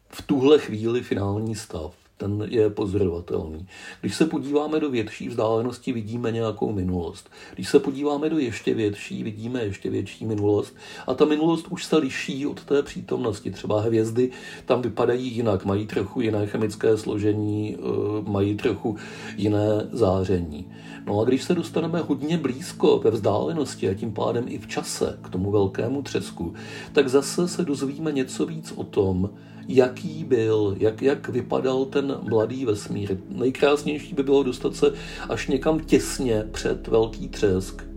v 0.09 0.23
tuhle 0.27 0.59
chvíli 0.59 1.03
finální 1.03 1.55
stav 1.55 2.02
ten 2.16 2.46
je 2.48 2.70
pozorovatelný. 2.70 3.66
Když 4.01 4.14
se 4.14 4.27
podíváme 4.27 4.81
do 4.81 4.90
větší 4.90 5.29
vzdálenosti, 5.29 5.92
vidíme 5.92 6.33
nějakou 6.33 6.72
minulost. 6.72 7.31
Když 7.55 7.68
se 7.68 7.81
podíváme 7.81 8.31
do 8.31 8.38
ještě 8.38 8.75
větší, 8.75 9.22
vidíme 9.22 9.64
ještě 9.64 9.90
větší 9.90 10.27
minulost. 10.27 10.77
A 11.07 11.14
ta 11.14 11.25
minulost 11.25 11.66
už 11.70 11.85
se 11.85 11.96
liší 11.96 12.46
od 12.46 12.64
té 12.64 12.83
přítomnosti. 12.83 13.51
Třeba 13.51 13.81
hvězdy 13.81 14.31
tam 14.64 14.83
vypadají 14.83 15.29
jinak, 15.29 15.64
mají 15.64 15.87
trochu 15.87 16.20
jiné 16.20 16.46
chemické 16.46 16.96
složení, 16.96 17.77
eh, 17.77 18.31
mají 18.31 18.57
trochu 18.57 18.96
jiné 19.37 19.88
záření. 19.92 20.72
No 21.07 21.20
a 21.20 21.25
když 21.25 21.42
se 21.42 21.55
dostaneme 21.55 22.01
hodně 22.01 22.38
blízko 22.38 22.98
ve 22.98 23.11
vzdálenosti 23.11 23.88
a 23.88 23.94
tím 23.94 24.12
pádem 24.12 24.44
i 24.48 24.59
v 24.59 24.66
čase 24.66 25.18
k 25.22 25.29
tomu 25.29 25.51
velkému 25.51 26.03
třesku, 26.03 26.55
tak 26.92 27.09
zase 27.09 27.48
se 27.48 27.64
dozvíme 27.64 28.12
něco 28.12 28.46
víc 28.46 28.72
o 28.77 28.85
tom, 28.85 29.31
jaký 29.68 30.25
byl, 30.25 30.77
jak, 30.79 31.03
jak 31.03 31.29
vypadal 31.29 31.85
ten 31.85 32.18
mladý 32.22 32.64
vesmír. 32.64 33.18
Nejkrásnější 33.29 34.14
by 34.14 34.22
bylo 34.22 34.42
dostat 34.42 34.77
se 34.77 34.92
až 35.29 35.48
někam 35.48 35.81
těsně 35.81 36.44
před 36.53 36.88
velký 36.88 37.29
třesk, 37.29 37.91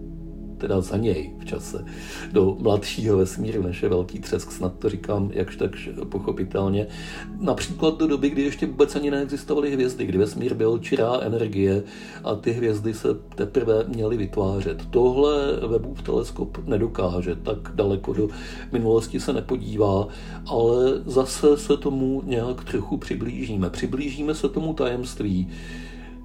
teda 0.58 0.82
za 0.82 0.98
něj 0.98 1.34
v 1.40 1.46
čase, 1.46 1.86
do 2.32 2.58
mladšího 2.60 3.18
vesmíru, 3.18 3.64
než 3.64 3.84
je 3.84 3.90
velký 3.90 4.20
třesk, 4.20 4.52
snad 4.52 4.80
to 4.80 4.90
říkám 4.90 5.30
jakž 5.34 5.56
tak 5.56 5.72
pochopitelně. 6.10 6.88
Například 7.40 7.98
do 7.98 8.08
doby, 8.08 8.30
kdy 8.30 8.42
ještě 8.42 8.66
vůbec 8.66 8.96
ani 8.96 9.12
neexistovaly 9.12 9.72
hvězdy, 9.72 10.06
kdy 10.06 10.18
vesmír 10.18 10.54
byl 10.54 10.80
čirá 10.80 11.20
energie 11.22 11.84
a 12.24 12.36
ty 12.36 12.52
hvězdy 12.52 12.94
se 12.94 13.08
teprve 13.36 13.84
měly 13.88 14.18
vytvářet. 14.18 14.86
Tohle 14.90 15.60
Webův 15.68 16.02
teleskop 16.02 16.58
nedokáže, 16.66 17.36
tak 17.36 17.58
daleko 17.76 18.14
do 18.14 18.28
minulosti 18.72 19.20
se 19.20 19.34
nepodívá, 19.34 20.08
ale 20.48 21.02
zase 21.06 21.58
se 21.58 21.78
tomu 21.78 22.22
nějak 22.26 22.64
trochu 22.64 22.98
přiblížíme. 22.98 23.70
Přiblížíme 23.70 24.36
se 24.36 24.50
tomu 24.50 24.74
tajemství, 24.74 25.48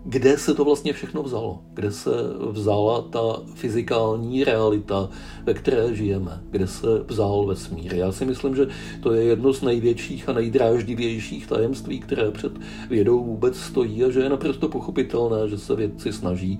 kde 0.04 0.38
se 0.38 0.54
to 0.54 0.64
vlastně 0.64 0.92
všechno 0.92 1.22
vzalo, 1.22 1.62
kde 1.74 1.92
se 1.92 2.10
vzala 2.50 3.02
ta 3.02 3.42
fyzikální 3.54 4.44
realita, 4.44 5.08
ve 5.44 5.54
které 5.54 5.94
žijeme, 5.94 6.40
kde 6.50 6.66
se 6.66 6.86
vzal 7.06 7.46
vesmír. 7.46 7.94
Já 7.94 8.12
si 8.12 8.24
myslím, 8.24 8.56
že 8.56 8.66
to 9.02 9.12
je 9.12 9.24
jedno 9.24 9.52
z 9.52 9.62
největších 9.62 10.28
a 10.28 10.32
nejdráždivějších 10.32 11.46
tajemství, 11.46 12.00
které 12.00 12.30
před 12.30 12.52
vědou 12.90 13.24
vůbec 13.24 13.58
stojí 13.58 14.04
a 14.04 14.10
že 14.10 14.20
je 14.20 14.28
naprosto 14.28 14.68
pochopitelné, 14.68 15.48
že 15.48 15.58
se 15.58 15.76
vědci 15.76 16.12
snaží 16.12 16.58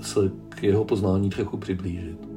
se 0.00 0.20
k 0.48 0.62
jeho 0.62 0.84
poznání 0.84 1.30
trochu 1.30 1.56
přiblížit. 1.56 2.29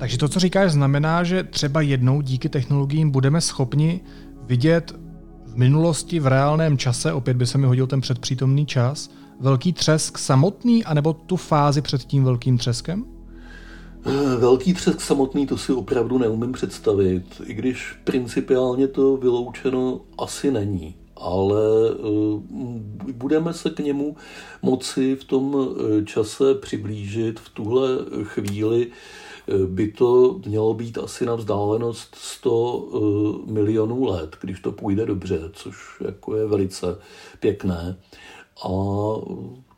Takže 0.00 0.18
to, 0.18 0.28
co 0.28 0.40
říkáš, 0.40 0.72
znamená, 0.72 1.24
že 1.24 1.42
třeba 1.42 1.80
jednou 1.80 2.20
díky 2.20 2.48
technologiím 2.48 3.10
budeme 3.10 3.40
schopni 3.40 4.00
vidět 4.42 4.94
v 5.46 5.56
minulosti 5.56 6.20
v 6.20 6.26
reálném 6.26 6.78
čase, 6.78 7.12
opět 7.12 7.36
by 7.36 7.46
se 7.46 7.58
mi 7.58 7.66
hodil 7.66 7.86
ten 7.86 8.00
předpřítomný 8.00 8.66
čas, 8.66 9.10
velký 9.40 9.72
třesk 9.72 10.18
samotný, 10.18 10.84
anebo 10.84 11.12
tu 11.12 11.36
fázi 11.36 11.82
před 11.82 12.04
tím 12.04 12.24
velkým 12.24 12.58
třeskem? 12.58 13.04
Eh, 14.06 14.36
velký 14.36 14.74
třesk 14.74 15.00
samotný 15.00 15.46
to 15.46 15.58
si 15.58 15.72
opravdu 15.72 16.18
neumím 16.18 16.52
představit, 16.52 17.42
i 17.44 17.54
když 17.54 17.94
principiálně 18.04 18.88
to 18.88 19.16
vyloučeno 19.16 20.00
asi 20.18 20.50
není. 20.50 20.94
Ale 21.16 21.60
eh, 21.90 23.12
budeme 23.12 23.52
se 23.52 23.70
k 23.70 23.78
němu 23.78 24.16
moci 24.62 25.16
v 25.16 25.24
tom 25.24 25.56
eh, 25.56 26.04
čase 26.04 26.54
přiblížit 26.54 27.40
v 27.40 27.48
tuhle 27.48 27.88
chvíli 28.22 28.90
by 29.66 29.92
to 29.92 30.40
mělo 30.46 30.74
být 30.74 30.98
asi 30.98 31.26
na 31.26 31.34
vzdálenost 31.34 32.14
100 32.14 32.88
milionů 33.46 34.04
let, 34.04 34.36
když 34.40 34.60
to 34.60 34.72
půjde 34.72 35.06
dobře, 35.06 35.40
což 35.52 35.76
jako 36.04 36.36
je 36.36 36.46
velice 36.46 36.98
pěkné. 37.40 37.96
A 38.64 38.70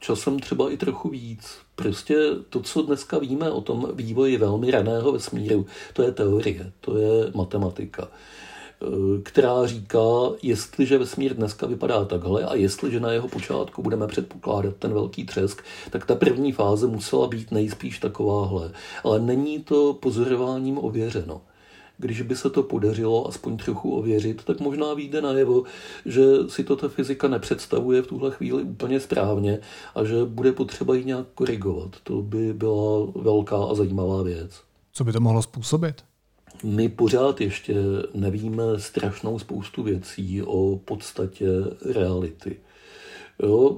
časem 0.01 0.41
třeba 0.41 0.71
i 0.71 0.77
trochu 0.77 1.09
víc. 1.09 1.59
Prostě 1.75 2.17
to, 2.49 2.61
co 2.61 2.83
dneska 2.83 3.19
víme 3.19 3.51
o 3.51 3.61
tom 3.61 3.89
vývoji 3.95 4.37
velmi 4.37 4.71
raného 4.71 5.13
vesmíru, 5.13 5.67
to 5.93 6.03
je 6.03 6.13
teorie, 6.13 6.73
to 6.81 6.97
je 6.97 7.33
matematika 7.35 8.09
která 9.23 9.67
říká, 9.67 9.99
jestliže 10.43 10.99
vesmír 10.99 11.35
dneska 11.37 11.67
vypadá 11.67 12.05
takhle 12.05 12.45
a 12.45 12.55
jestliže 12.55 13.01
na 13.01 13.13
jeho 13.13 13.29
počátku 13.29 13.83
budeme 13.83 14.07
předpokládat 14.07 14.77
ten 14.77 14.93
velký 14.93 15.27
třesk, 15.27 15.63
tak 15.91 16.07
ta 16.07 16.15
první 16.15 16.53
fáze 16.53 16.87
musela 16.87 17.29
být 17.29 17.51
nejspíš 17.51 17.99
takováhle. 17.99 18.71
Ale 19.05 19.21
není 19.21 19.63
to 19.63 19.95
pozorováním 19.95 20.79
ověřeno 20.79 21.41
když 21.99 22.23
by 22.23 22.37
se 22.37 22.51
to 22.51 22.63
podařilo 22.63 23.29
aspoň 23.29 23.57
trochu 23.57 23.97
ověřit, 23.97 24.45
tak 24.45 24.61
možná 24.61 24.95
vyjde 24.95 25.21
najevo, 25.21 25.63
že 26.07 26.23
si 26.49 26.65
to 26.65 26.77
ta 26.77 26.89
fyzika 26.89 27.29
nepředstavuje 27.29 28.03
v 28.03 28.07
tuhle 28.07 28.31
chvíli 28.31 28.63
úplně 28.63 29.01
správně 29.01 29.59
a 29.95 30.05
že 30.05 30.25
bude 30.25 30.53
potřeba 30.53 30.95
ji 30.95 31.05
nějak 31.05 31.27
korigovat. 31.35 31.97
To 32.03 32.23
by 32.23 32.53
byla 32.53 33.07
velká 33.15 33.65
a 33.65 33.75
zajímavá 33.75 34.23
věc. 34.23 34.63
Co 34.93 35.05
by 35.05 35.13
to 35.13 35.21
mohlo 35.21 35.43
způsobit? 35.43 36.05
My 36.65 36.89
pořád 36.89 37.41
ještě 37.41 37.75
nevíme 38.15 38.63
strašnou 38.77 39.39
spoustu 39.39 39.83
věcí 39.83 40.43
o 40.43 40.81
podstatě 40.85 41.47
reality. 41.93 42.57
Jo, 43.43 43.77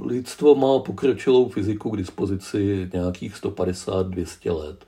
lidstvo 0.00 0.54
má 0.54 0.78
pokročilou 0.78 1.48
fyziku 1.48 1.90
k 1.90 1.96
dispozici 1.96 2.90
nějakých 2.92 3.34
150-200 3.34 4.58
let. 4.58 4.84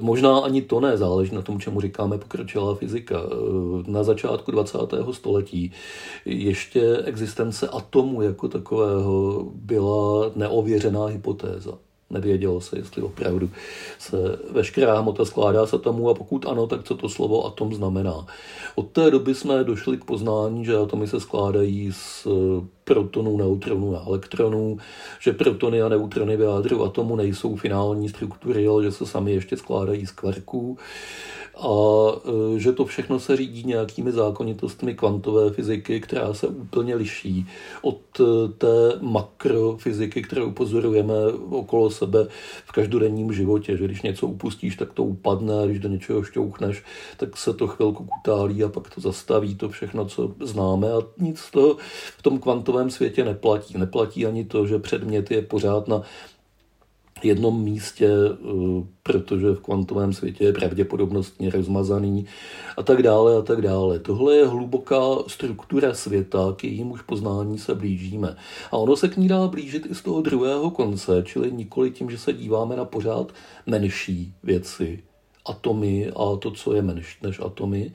Možná 0.00 0.38
ani 0.38 0.62
to 0.62 0.80
ne, 0.80 0.96
záleží 0.96 1.34
na 1.34 1.42
tom, 1.42 1.60
čemu 1.60 1.80
říkáme 1.80 2.18
pokročilá 2.18 2.74
fyzika. 2.74 3.22
Na 3.86 4.02
začátku 4.02 4.50
20. 4.50 4.78
století 5.12 5.72
ještě 6.24 6.96
existence 6.96 7.68
atomu 7.68 8.22
jako 8.22 8.48
takového 8.48 9.44
byla 9.54 10.30
neověřená 10.36 11.06
hypotéza. 11.06 11.78
Nevědělo 12.10 12.60
se, 12.60 12.78
jestli 12.78 13.02
opravdu 13.02 13.50
se 13.98 14.16
veškerá 14.50 15.00
hmota 15.00 15.24
skládá 15.24 15.66
z 15.66 15.74
atomů 15.74 16.10
a 16.10 16.14
pokud 16.14 16.46
ano, 16.46 16.66
tak 16.66 16.84
co 16.84 16.96
to 16.96 17.08
slovo 17.08 17.46
atom 17.46 17.74
znamená. 17.74 18.26
Od 18.74 18.90
té 18.90 19.10
doby 19.10 19.34
jsme 19.34 19.64
došli 19.64 19.96
k 19.96 20.04
poznání, 20.04 20.64
že 20.64 20.76
atomy 20.76 21.08
se 21.08 21.20
skládají 21.20 21.92
z 21.92 22.26
protonů, 22.84 23.36
neutronů 23.36 23.96
a 23.96 24.04
elektronů, 24.06 24.78
že 25.20 25.32
protony 25.32 25.82
a 25.82 25.88
neutrony 25.88 26.36
v 26.36 26.40
jádru 26.40 26.84
atomu 26.84 27.16
nejsou 27.16 27.56
finální 27.56 28.08
struktury, 28.08 28.68
ale 28.68 28.84
že 28.84 28.92
se 28.92 29.06
sami 29.06 29.32
ještě 29.32 29.56
skládají 29.56 30.06
z 30.06 30.10
kvarků 30.10 30.78
a 31.60 31.72
e, 32.54 32.58
že 32.58 32.72
to 32.72 32.84
všechno 32.84 33.20
se 33.20 33.36
řídí 33.36 33.64
nějakými 33.66 34.12
zákonitostmi 34.12 34.94
kvantové 34.94 35.50
fyziky, 35.50 36.00
která 36.00 36.34
se 36.34 36.46
úplně 36.46 36.94
liší 36.94 37.46
od 37.82 38.20
e, 38.20 38.48
té 38.58 38.98
makrofyziky, 39.00 40.22
kterou 40.22 40.50
pozorujeme 40.50 41.14
okolo 41.50 41.90
sebe 41.90 42.26
v 42.64 42.72
každodenním 42.72 43.32
životě, 43.32 43.76
že 43.76 43.84
když 43.84 44.02
něco 44.02 44.26
upustíš, 44.26 44.76
tak 44.76 44.92
to 44.92 45.04
upadne, 45.04 45.54
když 45.66 45.78
do 45.78 45.88
něčeho 45.88 46.22
šťouchneš, 46.22 46.82
tak 47.16 47.36
se 47.36 47.54
to 47.54 47.66
chvilku 47.66 48.04
kutálí 48.04 48.64
a 48.64 48.68
pak 48.68 48.94
to 48.94 49.00
zastaví, 49.00 49.54
to 49.54 49.68
všechno, 49.68 50.04
co 50.04 50.34
známe 50.40 50.92
a 50.92 51.02
nic 51.18 51.38
z 51.38 51.50
toho 51.50 51.76
v 52.18 52.22
tom 52.22 52.38
kvantovém 52.38 52.90
světě 52.90 53.24
neplatí. 53.24 53.78
Neplatí 53.78 54.26
ani 54.26 54.44
to, 54.44 54.66
že 54.66 54.78
předmět 54.78 55.30
je 55.30 55.42
pořád 55.42 55.88
na 55.88 56.02
jednom 57.24 57.62
místě, 57.62 58.08
eh, 58.08 58.86
protože 59.02 59.50
v 59.50 59.60
kvantovém 59.60 60.12
světě 60.12 60.44
je 60.44 60.52
pravděpodobnostně 60.52 61.50
rozmazaný 61.50 62.26
a 62.76 62.82
tak 62.82 63.02
dále 63.02 63.36
a 63.36 63.42
tak 63.42 63.62
dále. 63.62 63.98
Tohle 63.98 64.36
je 64.36 64.46
hluboká 64.46 65.00
struktura 65.26 65.94
světa, 65.94 66.54
k 66.56 66.64
jejímuž 66.64 67.02
poznání 67.02 67.58
se 67.58 67.74
blížíme. 67.74 68.36
A 68.70 68.76
ono 68.76 68.96
se 68.96 69.08
k 69.08 69.16
ní 69.16 69.28
dá 69.28 69.46
blížit 69.46 69.86
i 69.90 69.94
z 69.94 70.02
toho 70.02 70.20
druhého 70.20 70.70
konce, 70.70 71.22
čili 71.26 71.52
nikoli 71.52 71.90
tím, 71.90 72.10
že 72.10 72.18
se 72.18 72.32
díváme 72.32 72.76
na 72.76 72.84
pořád 72.84 73.32
menší 73.66 74.34
věci, 74.42 75.02
atomy 75.46 76.10
a 76.10 76.36
to, 76.36 76.50
co 76.50 76.74
je 76.74 76.82
menší 76.82 77.18
než 77.22 77.40
atomy, 77.40 77.92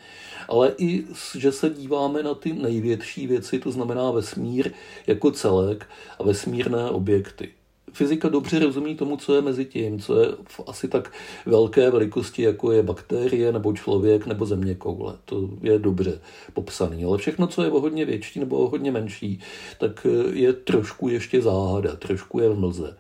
ale 0.49 0.73
i, 0.77 1.03
že 1.37 1.51
se 1.51 1.69
díváme 1.69 2.23
na 2.23 2.33
ty 2.33 2.53
největší 2.53 3.27
věci, 3.27 3.59
to 3.59 3.71
znamená 3.71 4.11
vesmír 4.11 4.71
jako 5.07 5.31
celek 5.31 5.89
a 6.19 6.23
vesmírné 6.23 6.89
objekty 6.89 7.49
fyzika 7.95 8.29
dobře 8.29 8.59
rozumí 8.59 8.95
tomu, 8.95 9.17
co 9.17 9.35
je 9.35 9.41
mezi 9.41 9.65
tím, 9.65 9.99
co 9.99 10.21
je 10.21 10.27
v 10.47 10.61
asi 10.67 10.87
tak 10.87 11.11
velké 11.45 11.91
velikosti, 11.91 12.41
jako 12.41 12.71
je 12.71 12.83
bakterie 12.83 13.51
nebo 13.51 13.73
člověk 13.73 14.25
nebo 14.25 14.45
země 14.45 14.75
koule. 14.75 15.13
To 15.25 15.49
je 15.61 15.79
dobře 15.79 16.21
popsané. 16.53 17.05
Ale 17.05 17.17
všechno, 17.17 17.47
co 17.47 17.63
je 17.63 17.71
o 17.71 17.79
hodně 17.79 18.05
větší 18.05 18.39
nebo 18.39 18.57
o 18.57 18.69
hodně 18.69 18.91
menší, 18.91 19.39
tak 19.79 20.07
je 20.33 20.53
trošku 20.53 21.09
ještě 21.09 21.41
záhada, 21.41 21.95
trošku 21.95 22.39
je 22.39 22.49
v 22.49 22.59
mlze. 22.59 22.97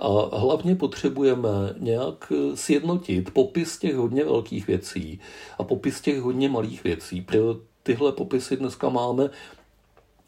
A 0.00 0.38
hlavně 0.38 0.74
potřebujeme 0.74 1.74
nějak 1.78 2.32
sjednotit 2.54 3.30
popis 3.30 3.78
těch 3.78 3.96
hodně 3.96 4.24
velkých 4.24 4.66
věcí 4.66 5.20
a 5.58 5.64
popis 5.64 6.00
těch 6.00 6.20
hodně 6.20 6.48
malých 6.48 6.84
věcí. 6.84 7.20
Pro 7.20 7.56
tyhle 7.82 8.12
popisy 8.12 8.56
dneska 8.56 8.88
máme 8.88 9.30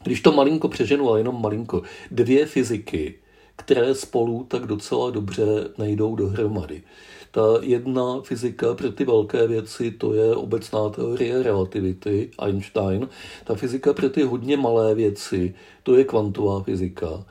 když 0.03 0.21
to 0.21 0.31
malinko 0.31 0.67
přeženu, 0.67 1.09
ale 1.09 1.19
jenom 1.19 1.41
malinko, 1.41 1.81
dvě 2.11 2.45
fyziky, 2.45 3.15
které 3.59 3.95
spolu 3.95 4.43
tak 4.43 4.65
docela 4.65 5.09
dobře 5.09 5.45
nejdou 5.77 6.15
dohromady. 6.15 6.83
Ta 7.31 7.41
jedna 7.61 8.21
fyzika 8.21 8.73
pro 8.73 8.91
ty 8.91 9.05
velké 9.05 9.47
věci, 9.47 9.91
to 9.91 10.13
je 10.13 10.35
obecná 10.35 10.89
teorie 10.89 11.43
relativity, 11.43 12.31
Einstein. 12.39 13.09
Ta 13.43 13.55
fyzika 13.55 13.93
pro 13.93 14.09
ty 14.09 14.23
hodně 14.23 14.57
malé 14.57 14.95
věci, 14.95 15.55
to 15.83 15.95
je 15.95 16.03
kvantová 16.03 16.63
fyzika. 16.63 17.25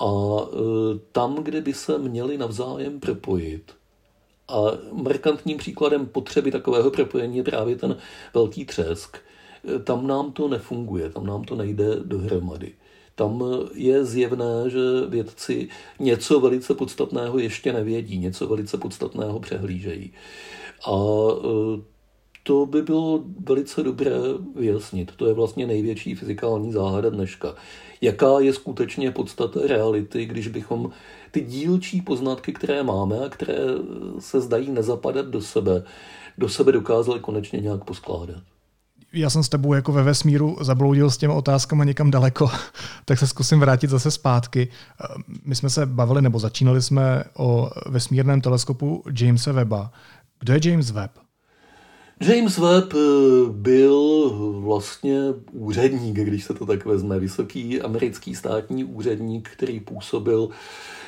A 0.00 0.08
e, 0.08 0.98
tam, 1.12 1.34
kde 1.34 1.60
by 1.60 1.72
se 1.72 1.98
měli 1.98 2.38
navzájem 2.38 3.00
propojit, 3.00 3.72
a 4.48 4.60
markantním 4.92 5.58
příkladem 5.58 6.06
potřeby 6.06 6.50
takového 6.50 6.90
propojení 6.90 7.36
je 7.36 7.42
právě 7.42 7.76
ten 7.76 7.96
velký 8.34 8.64
třesk, 8.64 9.16
e, 9.76 9.78
tam 9.78 10.06
nám 10.06 10.32
to 10.32 10.48
nefunguje, 10.48 11.10
tam 11.10 11.26
nám 11.26 11.44
to 11.44 11.56
nejde 11.56 11.96
dohromady 12.04 12.72
tam 13.22 13.42
je 13.74 14.04
zjevné, 14.04 14.70
že 14.70 14.78
vědci 15.08 15.68
něco 15.98 16.40
velice 16.40 16.74
podstatného 16.74 17.38
ještě 17.38 17.72
nevědí, 17.72 18.18
něco 18.18 18.46
velice 18.46 18.78
podstatného 18.78 19.40
přehlížejí. 19.40 20.12
A 20.86 20.92
e, 20.92 21.82
to 22.42 22.66
by 22.66 22.82
bylo 22.82 23.24
velice 23.46 23.82
dobré 23.82 24.10
vyjasnit. 24.56 25.12
To 25.16 25.26
je 25.26 25.34
vlastně 25.34 25.66
největší 25.66 26.14
fyzikální 26.14 26.72
záhada 26.72 27.10
dneška. 27.10 27.54
Jaká 28.00 28.40
je 28.40 28.52
skutečně 28.52 29.10
podstata 29.10 29.60
reality, 29.66 30.26
když 30.26 30.48
bychom 30.48 30.90
ty 31.30 31.40
dílčí 31.40 32.02
poznatky, 32.02 32.52
které 32.52 32.82
máme 32.82 33.18
a 33.26 33.28
které 33.28 33.58
se 34.18 34.40
zdají 34.40 34.70
nezapadat 34.70 35.26
do 35.26 35.40
sebe, 35.40 35.84
do 36.38 36.48
sebe 36.48 36.72
dokázali 36.72 37.20
konečně 37.20 37.60
nějak 37.60 37.84
poskládat 37.84 38.42
já 39.12 39.30
jsem 39.30 39.42
s 39.42 39.48
tebou 39.48 39.74
jako 39.74 39.92
ve 39.92 40.02
vesmíru 40.02 40.56
zabloudil 40.60 41.10
s 41.10 41.16
těmi 41.16 41.34
otázkami 41.34 41.86
někam 41.86 42.10
daleko, 42.10 42.50
tak 43.04 43.18
se 43.18 43.26
zkusím 43.26 43.60
vrátit 43.60 43.90
zase 43.90 44.10
zpátky. 44.10 44.68
My 45.44 45.54
jsme 45.54 45.70
se 45.70 45.86
bavili, 45.86 46.22
nebo 46.22 46.38
začínali 46.38 46.82
jsme 46.82 47.24
o 47.36 47.70
vesmírném 47.86 48.40
teleskopu 48.40 49.04
Jamesa 49.20 49.52
Webba. 49.52 49.92
Kdo 50.40 50.52
je 50.52 50.60
James 50.64 50.90
Webb? 50.90 51.10
James 52.20 52.58
Webb 52.58 52.94
eh, 52.94 52.98
byl 53.50 54.30
vlastně 54.60 55.18
úředník, 55.52 56.16
když 56.16 56.44
se 56.44 56.54
to 56.54 56.66
tak 56.66 56.84
vezme, 56.84 57.18
vysoký 57.18 57.82
americký 57.82 58.34
státní 58.34 58.84
úředník, 58.84 59.50
který 59.52 59.80
působil 59.80 60.48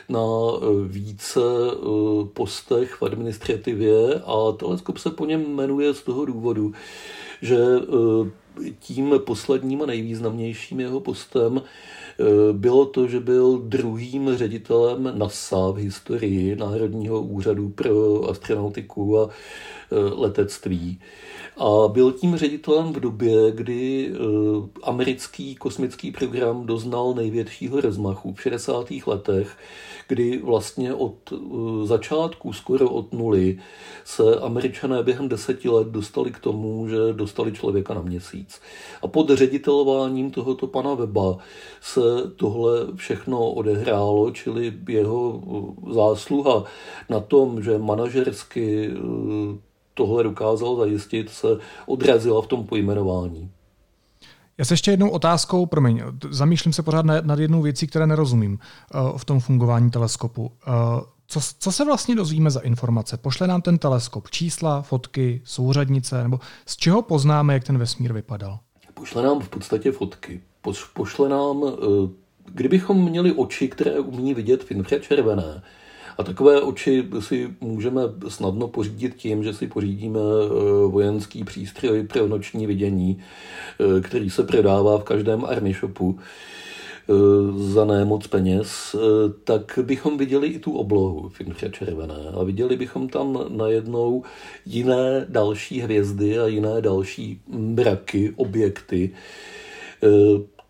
na 0.08 0.20
eh, 0.20 0.88
více 0.88 1.40
eh, 1.40 1.76
postech 2.32 2.94
v 2.94 3.02
administrativě 3.02 4.14
a 4.14 4.52
teleskop 4.52 4.98
se 4.98 5.10
po 5.10 5.26
něm 5.26 5.54
jmenuje 5.54 5.94
z 5.94 6.02
toho 6.02 6.24
důvodu, 6.24 6.72
že 7.42 7.56
eh, 7.56 8.70
tím 8.78 9.14
posledním 9.24 9.82
a 9.82 9.86
nejvýznamnějším 9.86 10.80
jeho 10.80 11.00
postem 11.00 11.62
eh, 11.62 12.24
bylo 12.52 12.86
to, 12.86 13.08
že 13.08 13.20
byl 13.20 13.58
druhým 13.58 14.36
ředitelem 14.36 15.12
NASA 15.18 15.70
v 15.70 15.76
historii 15.76 16.56
Národního 16.56 17.22
úřadu 17.22 17.68
pro 17.68 18.24
astronautiku 18.30 19.20
a 19.20 19.28
eh, 19.28 19.96
letectví. 19.96 20.98
A 21.56 21.88
byl 21.88 22.12
tím 22.12 22.36
ředitelem 22.36 22.92
v 22.92 23.00
době, 23.00 23.50
kdy 23.50 24.12
americký 24.82 25.54
kosmický 25.54 26.12
program 26.12 26.66
doznal 26.66 27.14
největšího 27.14 27.80
rozmachu 27.80 28.34
v 28.34 28.42
60. 28.42 28.86
letech 29.06 29.56
kdy 30.08 30.38
vlastně 30.38 30.94
od 30.94 31.32
eh, 31.32 31.36
začátku, 31.86 32.52
skoro 32.52 32.90
od 32.90 33.12
nuly, 33.12 33.58
se 34.04 34.40
američané 34.40 35.02
během 35.02 35.28
deseti 35.28 35.68
let 35.68 35.88
dostali 35.88 36.30
k 36.30 36.38
tomu, 36.38 36.88
že 36.88 36.96
dostali 37.12 37.52
člověka 37.52 37.94
na 37.94 38.02
měsíc. 38.02 38.60
A 39.02 39.08
pod 39.08 39.30
ředitelováním 39.30 40.30
tohoto 40.30 40.66
pana 40.66 40.94
Weba 40.94 41.38
se 41.80 41.94
se 41.94 42.30
tohle 42.36 42.86
všechno 42.94 43.50
odehrálo, 43.50 44.30
čili 44.30 44.72
jeho 44.88 45.42
zásluha 45.92 46.64
na 47.08 47.20
tom, 47.20 47.62
že 47.62 47.78
manažersky 47.78 48.90
tohle 49.94 50.22
dokázal 50.22 50.76
zajistit, 50.76 51.30
se 51.30 51.48
odrazila 51.86 52.42
v 52.42 52.46
tom 52.46 52.66
pojmenování. 52.66 53.50
Já 54.58 54.64
se 54.64 54.74
ještě 54.74 54.90
jednou 54.90 55.10
otázkou, 55.10 55.66
promiň, 55.66 56.02
zamýšlím 56.30 56.72
se 56.72 56.82
pořád 56.82 57.06
nad 57.06 57.38
jednou 57.38 57.62
věcí, 57.62 57.86
které 57.86 58.06
nerozumím 58.06 58.58
uh, 58.94 59.18
v 59.18 59.24
tom 59.24 59.40
fungování 59.40 59.90
teleskopu. 59.90 60.42
Uh, 60.42 61.00
co, 61.26 61.40
co 61.58 61.72
se 61.72 61.84
vlastně 61.84 62.14
dozvíme 62.14 62.50
za 62.50 62.60
informace? 62.60 63.16
Pošle 63.16 63.46
nám 63.46 63.62
ten 63.62 63.78
teleskop 63.78 64.30
čísla, 64.30 64.82
fotky, 64.82 65.40
souřadnice, 65.44 66.22
nebo 66.22 66.40
z 66.66 66.76
čeho 66.76 67.02
poznáme, 67.02 67.54
jak 67.54 67.64
ten 67.64 67.78
vesmír 67.78 68.12
vypadal? 68.12 68.58
Pošle 68.94 69.22
nám 69.22 69.40
v 69.40 69.48
podstatě 69.48 69.92
fotky. 69.92 70.40
Pošle 70.94 71.28
nám, 71.28 71.56
uh, 71.56 71.72
kdybychom 72.44 73.04
měli 73.10 73.32
oči, 73.32 73.68
které 73.68 74.00
umí 74.00 74.34
vidět 74.34 74.64
v 74.64 74.70
infračervené, 74.70 75.62
a 76.18 76.22
takové 76.22 76.60
oči 76.60 77.08
si 77.20 77.54
můžeme 77.60 78.02
snadno 78.28 78.68
pořídit 78.68 79.14
tím, 79.14 79.44
že 79.44 79.54
si 79.54 79.66
pořídíme 79.66 80.20
eh, 80.20 80.86
vojenský 80.86 81.44
přístroj 81.44 82.02
pro 82.02 82.28
noční 82.28 82.66
vidění, 82.66 83.18
eh, 83.18 84.00
který 84.00 84.30
se 84.30 84.42
prodává 84.42 84.98
v 84.98 85.04
každém 85.04 85.44
army 85.44 85.72
shopu 85.72 86.18
eh, 86.18 87.12
za 87.56 87.84
nemoc 87.84 88.26
peněz, 88.26 88.96
tak 89.44 89.78
bychom 89.82 90.18
viděli 90.18 90.48
i 90.48 90.58
tu 90.58 90.72
oblohu 90.72 91.28
v 91.28 91.40
infračervené 91.40 92.30
a 92.40 92.44
viděli 92.44 92.76
bychom 92.76 93.08
tam 93.08 93.44
najednou 93.48 94.22
jiné 94.66 95.26
další 95.28 95.80
hvězdy 95.80 96.38
a 96.38 96.46
jiné 96.46 96.80
další 96.80 97.40
mraky, 97.48 98.32
objekty, 98.36 99.10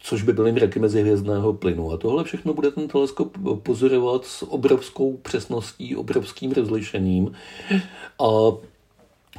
což 0.05 0.23
by 0.23 0.33
byly 0.33 0.53
mraky 0.53 0.81
hvězdného 0.81 1.53
plynu. 1.53 1.93
A 1.93 1.97
tohle 1.97 2.25
všechno 2.25 2.55
bude 2.55 2.71
ten 2.71 2.89
teleskop 2.89 3.37
pozorovat 3.63 4.25
s 4.25 4.43
obrovskou 4.43 5.17
přesností, 5.17 5.97
obrovským 5.97 6.53
rozlišením 6.53 7.33
a 8.21 8.29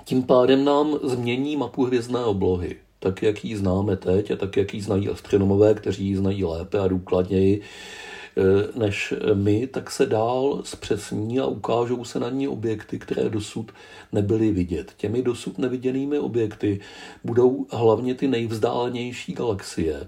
tím 0.06 0.24
pádem 0.24 0.66
nám 0.66 1.00
změní 1.04 1.58
mapu 1.58 1.86
hvězdné 1.86 2.24
oblohy 2.24 2.76
tak, 3.00 3.24
jak 3.24 3.46
ji 3.46 3.58
známe 3.58 3.98
teď 3.98 4.32
a 4.32 4.36
tak, 4.36 4.58
jak 4.58 4.74
ji 4.74 4.82
znají 4.82 5.10
astronomové, 5.10 5.74
kteří 5.74 6.06
ji 6.06 6.16
znají 6.16 6.44
lépe 6.44 6.80
a 6.80 6.88
důkladněji 6.88 7.62
eh, 7.62 8.80
než 8.80 9.14
my, 9.34 9.68
tak 9.68 9.92
se 9.92 10.06
dál 10.06 10.62
zpřesní 10.64 11.40
a 11.40 11.46
ukážou 11.46 12.06
se 12.06 12.20
na 12.20 12.30
ní 12.30 12.48
objekty, 12.48 13.00
které 13.00 13.30
dosud 13.30 13.72
nebyly 14.12 14.52
vidět. 14.52 14.94
Těmi 14.98 15.22
dosud 15.22 15.58
neviděnými 15.58 16.20
objekty 16.20 16.80
budou 17.24 17.66
hlavně 17.72 18.16
ty 18.16 18.28
nejvzdálenější 18.28 19.34
galaxie, 19.34 20.08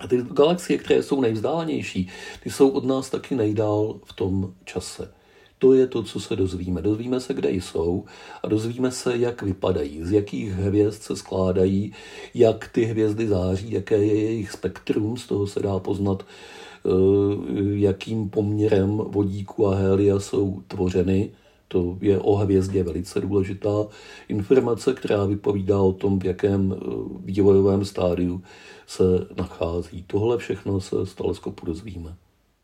a 0.00 0.06
ty 0.06 0.22
galaxie, 0.30 0.78
které 0.78 1.02
jsou 1.02 1.20
nejvzdálenější, 1.20 2.08
ty 2.42 2.50
jsou 2.50 2.68
od 2.68 2.84
nás 2.84 3.10
taky 3.10 3.34
nejdál 3.34 4.00
v 4.04 4.12
tom 4.12 4.54
čase. 4.64 5.12
To 5.58 5.74
je 5.74 5.86
to, 5.86 6.02
co 6.02 6.20
se 6.20 6.36
dozvíme. 6.36 6.82
Dozvíme 6.82 7.20
se, 7.20 7.34
kde 7.34 7.50
jsou 7.50 8.04
a 8.42 8.48
dozvíme 8.48 8.90
se, 8.90 9.16
jak 9.16 9.42
vypadají, 9.42 10.02
z 10.02 10.12
jakých 10.12 10.52
hvězd 10.52 11.02
se 11.02 11.16
skládají, 11.16 11.92
jak 12.34 12.68
ty 12.68 12.84
hvězdy 12.84 13.28
září, 13.28 13.72
jaké 13.72 13.98
je 13.98 14.22
jejich 14.22 14.52
spektrum, 14.52 15.16
z 15.16 15.26
toho 15.26 15.46
se 15.46 15.60
dá 15.60 15.78
poznat, 15.78 16.22
eh, 16.22 16.88
jakým 17.74 18.30
poměrem 18.30 18.96
vodíku 18.96 19.66
a 19.66 19.74
helia 19.74 20.20
jsou 20.20 20.62
tvořeny. 20.68 21.30
To 21.68 21.98
je 22.00 22.18
o 22.18 22.36
hvězdě 22.36 22.82
velice 22.82 23.20
důležitá 23.20 23.86
informace, 24.28 24.94
která 24.94 25.24
vypovídá 25.24 25.80
o 25.80 25.92
tom, 25.92 26.18
v 26.18 26.24
jakém 26.24 26.74
eh, 26.76 26.84
vývojovém 27.24 27.84
stádiu 27.84 28.42
se 28.86 29.04
nachází. 29.36 30.04
Tohle 30.06 30.38
všechno 30.38 30.80
se 30.80 31.06
z 31.06 31.14
teleskopu 31.14 31.66
dozvíme. 31.66 32.16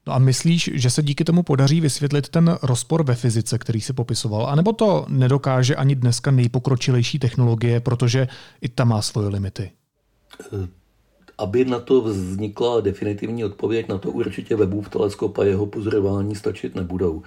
No 0.06 0.12
a 0.12 0.18
myslíš, 0.18 0.70
že 0.74 0.90
se 0.90 1.02
díky 1.02 1.24
tomu 1.24 1.42
podaří 1.42 1.80
vysvětlit 1.80 2.28
ten 2.28 2.58
rozpor 2.62 3.04
ve 3.04 3.14
fyzice, 3.14 3.58
který 3.58 3.80
se 3.80 3.92
popisoval? 3.92 4.46
A 4.46 4.54
nebo 4.54 4.72
to 4.72 5.06
nedokáže 5.08 5.76
ani 5.76 5.94
dneska 5.94 6.30
nejpokročilejší 6.30 7.18
technologie, 7.18 7.80
protože 7.80 8.28
i 8.60 8.68
ta 8.68 8.84
má 8.84 9.02
svoje 9.02 9.28
limity? 9.28 9.70
Eh, 10.40 10.68
aby 11.38 11.64
na 11.64 11.80
to 11.80 12.00
vznikla 12.00 12.80
definitivní 12.80 13.44
odpověď, 13.44 13.88
na 13.88 13.98
to 13.98 14.10
určitě 14.10 14.56
Webův 14.56 14.88
teleskop 14.88 15.38
a 15.38 15.44
jeho 15.44 15.66
pozorování 15.66 16.34
stačit 16.34 16.74
nebudou. 16.74 17.22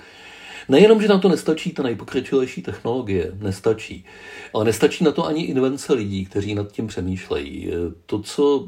Nejenom, 0.70 1.02
že 1.02 1.08
na 1.08 1.18
to 1.18 1.30
nestačí 1.30 1.72
ta 1.72 1.84
nejpokročilejší 1.84 2.62
technologie, 2.62 3.32
nestačí, 3.40 4.06
ale 4.54 4.66
nestačí 4.66 5.04
na 5.04 5.12
to 5.12 5.26
ani 5.26 5.44
invence 5.44 5.94
lidí, 5.94 6.26
kteří 6.26 6.56
nad 6.56 6.72
tím 6.72 6.88
přemýšlejí. 6.88 7.72
To, 8.06 8.20
co 8.20 8.68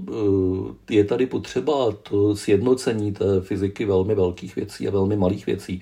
eh, 0.89 0.93
je 0.93 1.03
tady 1.03 1.25
potřeba, 1.25 1.91
to 1.91 2.35
sjednocení 2.35 3.11
té 3.11 3.41
fyziky 3.41 3.85
velmi 3.85 4.15
velkých 4.15 4.55
věcí 4.55 4.87
a 4.87 4.91
velmi 4.91 5.15
malých 5.15 5.45
věcí, 5.45 5.81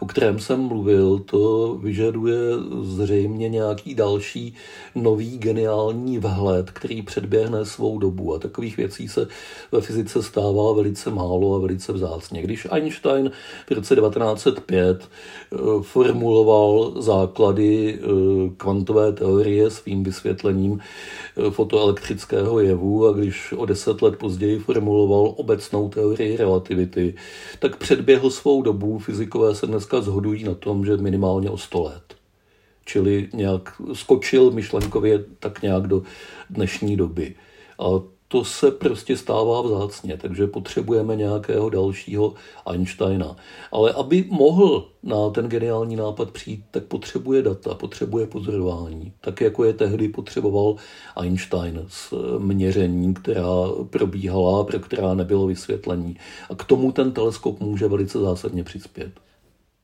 o 0.00 0.06
kterém 0.06 0.38
jsem 0.38 0.60
mluvil, 0.60 1.18
to 1.18 1.74
vyžaduje 1.82 2.38
zřejmě 2.82 3.48
nějaký 3.48 3.94
další 3.94 4.54
nový 4.94 5.38
geniální 5.38 6.18
vhled, 6.18 6.70
který 6.70 7.02
předběhne 7.02 7.64
svou 7.64 7.98
dobu. 7.98 8.34
A 8.34 8.38
takových 8.38 8.76
věcí 8.76 9.08
se 9.08 9.28
ve 9.72 9.80
fyzice 9.80 10.22
stává 10.22 10.72
velice 10.72 11.10
málo 11.10 11.54
a 11.54 11.58
velice 11.58 11.92
vzácně. 11.92 12.42
Když 12.42 12.66
Einstein 12.70 13.30
v 13.66 13.70
roce 13.70 13.96
1905 13.96 15.08
formuloval 15.82 17.02
základy 17.02 17.98
eh, 17.98 18.06
kvantové 18.56 19.12
teorie 19.12 19.70
svým 19.70 20.02
vysvětlením 20.02 20.80
eh, 20.80 21.50
fotoelektrického 21.50 22.60
jevu 22.60 23.08
a 23.08 23.12
když 23.12 23.52
o 23.52 23.66
deset 23.66 24.02
let 24.02 24.16
později 24.16 24.58
formuloval 24.58 25.34
obecnou 25.36 25.88
teorii 25.88 26.36
relativity, 26.36 27.14
tak 27.58 27.76
předběhl 27.76 28.30
svou 28.30 28.62
dobu. 28.62 28.98
Fyzikové 28.98 29.54
se 29.54 29.66
dneska 29.66 30.00
zhodují 30.00 30.44
na 30.44 30.54
tom, 30.54 30.84
že 30.84 30.96
minimálně 30.96 31.50
o 31.50 31.58
100 31.58 31.82
let. 31.82 32.02
Čili 32.84 33.28
nějak 33.34 33.82
skočil 33.92 34.50
myšlenkově 34.50 35.24
tak 35.38 35.62
nějak 35.62 35.86
do 35.86 36.02
dnešní 36.50 36.96
doby. 36.96 37.34
A 37.78 38.15
to 38.28 38.44
se 38.44 38.70
prostě 38.70 39.16
stává 39.16 39.62
vzácně, 39.62 40.16
takže 40.16 40.46
potřebujeme 40.46 41.16
nějakého 41.16 41.70
dalšího 41.70 42.34
Einsteina. 42.66 43.36
Ale 43.72 43.92
aby 43.92 44.24
mohl 44.30 44.88
na 45.02 45.30
ten 45.30 45.48
geniální 45.48 45.96
nápad 45.96 46.30
přijít, 46.30 46.64
tak 46.70 46.84
potřebuje 46.84 47.42
data, 47.42 47.74
potřebuje 47.74 48.26
pozorování. 48.26 49.12
Tak 49.20 49.40
jako 49.40 49.64
je 49.64 49.72
tehdy 49.72 50.08
potřeboval 50.08 50.76
Einstein 51.16 51.84
s 51.88 52.14
měřením, 52.38 53.14
která 53.14 53.46
probíhala, 53.90 54.64
pro 54.64 54.78
která 54.78 55.14
nebylo 55.14 55.46
vysvětlení. 55.46 56.16
A 56.50 56.54
k 56.54 56.64
tomu 56.64 56.92
ten 56.92 57.12
teleskop 57.12 57.60
může 57.60 57.88
velice 57.88 58.18
zásadně 58.18 58.64
přispět. 58.64 59.12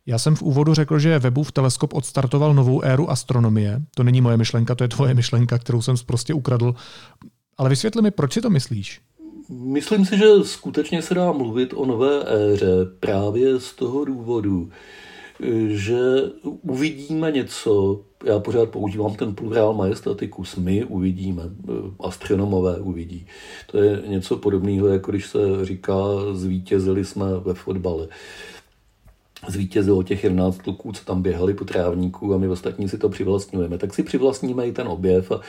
Já 0.06 0.18
jsem 0.18 0.36
v 0.36 0.42
úvodu 0.42 0.74
řekl, 0.74 0.98
že 0.98 1.18
Webův 1.18 1.52
teleskop 1.52 1.94
odstartoval 1.94 2.54
novou 2.54 2.84
éru 2.84 3.10
astronomie. 3.10 3.82
To 3.94 4.02
není 4.02 4.20
moje 4.20 4.36
myšlenka, 4.36 4.74
to 4.74 4.84
je 4.84 4.88
tvoje 4.88 5.14
myšlenka, 5.14 5.58
kterou 5.58 5.82
jsem 5.82 5.96
prostě 6.06 6.34
ukradl. 6.34 6.74
Ale 7.58 7.70
vysvětli 7.70 8.02
mi, 8.02 8.10
proč 8.10 8.32
si 8.32 8.40
to 8.40 8.50
myslíš? 8.50 9.00
Myslím 9.48 10.04
si, 10.06 10.18
že 10.18 10.24
skutečně 10.42 11.02
se 11.02 11.14
dá 11.14 11.32
mluvit 11.32 11.72
o 11.76 11.86
nové 11.86 12.24
éře 12.52 12.66
právě 13.00 13.60
z 13.60 13.72
toho 13.72 14.04
důvodu, 14.04 14.70
že 15.68 15.98
uvidíme 16.62 17.32
něco, 17.32 18.00
já 18.24 18.38
pořád 18.38 18.68
používám 18.68 19.14
ten 19.14 19.34
plurál 19.34 19.74
majestaticus, 19.74 20.56
my 20.56 20.84
uvidíme, 20.84 21.42
astronomové 22.00 22.76
uvidí. 22.76 23.26
To 23.70 23.78
je 23.78 24.02
něco 24.06 24.36
podobného, 24.36 24.86
jako 24.86 25.10
když 25.10 25.26
se 25.26 25.38
říká, 25.62 25.94
zvítězili 26.32 27.04
jsme 27.04 27.26
ve 27.38 27.54
fotbale 27.54 28.08
zvítězilo 29.48 30.02
těch 30.02 30.24
11 30.24 30.62
kluků, 30.62 30.92
co 30.92 31.04
tam 31.04 31.22
běhali 31.22 31.54
po 31.54 31.64
trávníku 31.64 32.34
a 32.34 32.38
my 32.38 32.48
ostatní 32.48 32.88
si 32.88 32.98
to 32.98 33.08
přivlastňujeme. 33.08 33.78
Tak 33.78 33.94
si 33.94 34.02
přivlastníme 34.02 34.66
i 34.66 34.72
ten 34.72 34.88
objev 34.88 35.30
a 35.30 35.40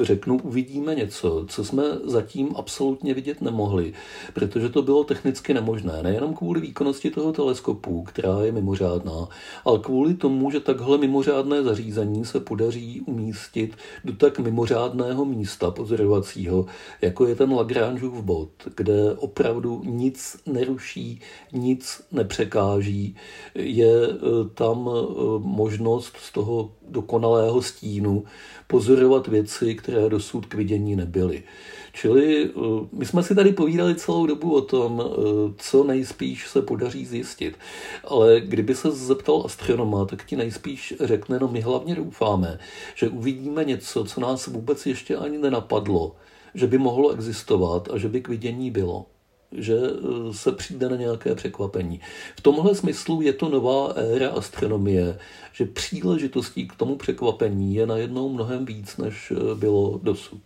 e, 0.00 0.04
řeknu, 0.04 0.40
uvidíme 0.42 0.94
něco, 0.94 1.44
co 1.48 1.64
jsme 1.64 1.84
zatím 2.04 2.48
absolutně 2.56 3.14
vidět 3.14 3.42
nemohli, 3.42 3.92
protože 4.34 4.68
to 4.68 4.82
bylo 4.82 5.04
technicky 5.04 5.54
nemožné. 5.54 6.02
Nejenom 6.02 6.34
kvůli 6.34 6.60
výkonnosti 6.60 7.10
toho 7.10 7.32
teleskopu, 7.32 8.02
která 8.02 8.40
je 8.42 8.52
mimořádná, 8.52 9.28
ale 9.64 9.78
kvůli 9.78 10.14
tomu, 10.14 10.50
že 10.50 10.60
takhle 10.60 10.98
mimořádné 10.98 11.62
zařízení 11.62 12.24
se 12.24 12.40
podaří 12.40 13.00
umístit 13.00 13.76
do 14.04 14.12
tak 14.12 14.38
mimořádného 14.38 15.24
místa 15.24 15.70
pozorovacího, 15.70 16.66
jako 17.02 17.26
je 17.26 17.34
ten 17.34 17.52
Lagrangeův 17.52 18.22
bod, 18.22 18.50
kde 18.76 19.14
opravdu 19.16 19.82
nic 19.84 20.36
neruší, 20.46 21.20
nic 21.52 22.02
nepřekáží, 22.12 22.99
je 23.54 24.08
eh, 24.08 24.18
tam 24.54 24.90
eh, 24.92 25.02
možnost 25.38 26.16
z 26.16 26.32
toho 26.32 26.72
dokonalého 26.88 27.62
stínu 27.62 28.24
pozorovat 28.66 29.26
věci, 29.26 29.74
které 29.74 30.08
dosud 30.08 30.46
k 30.46 30.54
vidění 30.54 30.96
nebyly. 30.96 31.42
Čili 31.92 32.44
eh, 32.44 32.50
my 32.92 33.06
jsme 33.06 33.22
si 33.22 33.34
tady 33.34 33.52
povídali 33.52 33.94
celou 33.94 34.26
dobu 34.26 34.54
o 34.54 34.60
tom, 34.60 35.02
co 35.56 35.84
nejspíš 35.84 36.48
se 36.48 36.62
podaří 36.62 37.06
zjistit. 37.06 37.58
Ale 38.04 38.40
kdyby 38.40 38.74
se 38.74 38.90
zeptal 38.90 39.42
astronoma, 39.44 40.04
tak 40.04 40.24
ti 40.24 40.36
nejspíš 40.36 40.94
řekne, 41.00 41.38
no 41.38 41.48
my 41.48 41.60
hlavně 41.60 41.94
doufáme, 41.94 42.58
že 42.94 43.08
uvidíme 43.08 43.64
něco, 43.64 44.04
co 44.04 44.20
nás 44.20 44.46
vůbec 44.46 44.86
ještě 44.86 45.16
ani 45.16 45.38
nenapadlo, 45.38 46.16
že 46.54 46.66
by 46.66 46.78
mohlo 46.78 47.10
existovat 47.10 47.88
a 47.92 47.98
že 47.98 48.08
by 48.08 48.20
k 48.20 48.28
vidění 48.28 48.70
bylo. 48.70 49.06
Že 49.52 49.76
eh, 49.76 50.32
se 50.32 50.52
přijde 50.52 50.88
na 50.88 50.96
nějaké 50.96 51.34
překvapení. 51.34 52.00
V 52.36 52.40
tomhle 52.40 52.74
smyslu 52.74 53.22
je 53.22 53.32
to 53.32 53.48
nová 53.48 53.92
éra 53.92 54.30
astronomie, 54.30 55.18
že 55.52 55.64
příležitostí 55.64 56.68
k 56.68 56.74
tomu 56.74 56.96
překvapení 56.96 57.74
je 57.74 57.86
najednou 57.86 58.28
mnohem 58.28 58.64
víc, 58.64 58.96
než 58.96 59.32
eh, 59.36 59.54
bylo 59.54 60.00
dosud. 60.02 60.40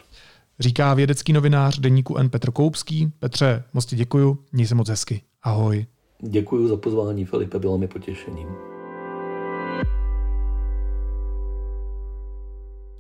Říká 0.61 0.95
vědecký 0.95 1.33
novinář 1.33 1.79
deníku 1.79 2.17
N. 2.17 2.31
Petr 2.31 2.51
Koupský. 2.51 3.13
Petře, 3.19 3.65
moc 3.73 3.87
ti 3.87 3.97
děkuju, 3.97 4.39
měj 4.53 4.67
se 4.67 4.75
moc 4.75 4.89
hezky. 4.89 5.23
Ahoj. 5.43 5.87
Děkuji 6.23 6.69
za 6.69 6.77
pozvání, 6.77 7.25
Filipe, 7.25 7.59
bylo 7.59 7.79
mi 7.79 7.89
potěšením. 7.89 8.49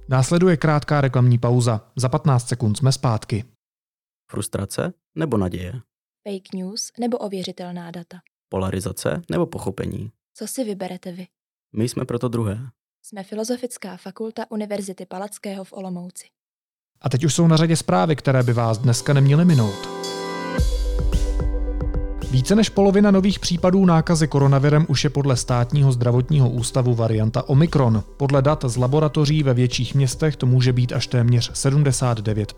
Následuje 0.08 0.56
krátká 0.56 1.00
reklamní 1.00 1.38
pauza. 1.38 1.80
Za 1.96 2.08
15 2.08 2.48
sekund 2.48 2.78
jsme 2.78 2.92
zpátky. 2.92 3.44
Frustrace 4.30 4.92
nebo 5.14 5.36
naděje? 5.36 5.72
Fake 6.28 6.54
news 6.54 6.92
nebo 7.00 7.18
ověřitelná 7.18 7.90
data? 7.90 8.16
Polarizace 8.48 9.22
nebo 9.30 9.46
pochopení? 9.46 10.10
Co 10.34 10.46
si 10.46 10.64
vyberete 10.64 11.12
vy? 11.12 11.26
My 11.76 11.88
jsme 11.88 12.04
proto 12.04 12.28
druhé. 12.28 12.58
Jsme 13.02 13.22
Filozofická 13.22 13.96
fakulta 13.96 14.50
Univerzity 14.50 15.06
Palackého 15.06 15.64
v 15.64 15.72
Olomouci. 15.72 16.24
A 17.00 17.08
teď 17.08 17.24
už 17.24 17.34
jsou 17.34 17.46
na 17.46 17.56
řadě 17.56 17.76
zprávy, 17.76 18.16
které 18.16 18.42
by 18.42 18.52
vás 18.52 18.78
dneska 18.78 19.12
neměly 19.12 19.44
minout. 19.44 19.88
Více 22.30 22.54
než 22.54 22.68
polovina 22.68 23.10
nových 23.10 23.38
případů 23.38 23.86
nákazy 23.86 24.28
koronavirem 24.28 24.86
už 24.88 25.04
je 25.04 25.10
podle 25.10 25.36
státního 25.36 25.92
zdravotního 25.92 26.50
ústavu 26.50 26.94
varianta 26.94 27.48
Omikron. 27.48 28.04
Podle 28.16 28.42
dat 28.42 28.64
z 28.64 28.76
laboratoří 28.76 29.42
ve 29.42 29.54
větších 29.54 29.94
městech 29.94 30.36
to 30.36 30.46
může 30.46 30.72
být 30.72 30.92
až 30.92 31.06
téměř 31.06 31.50
79 31.54 32.52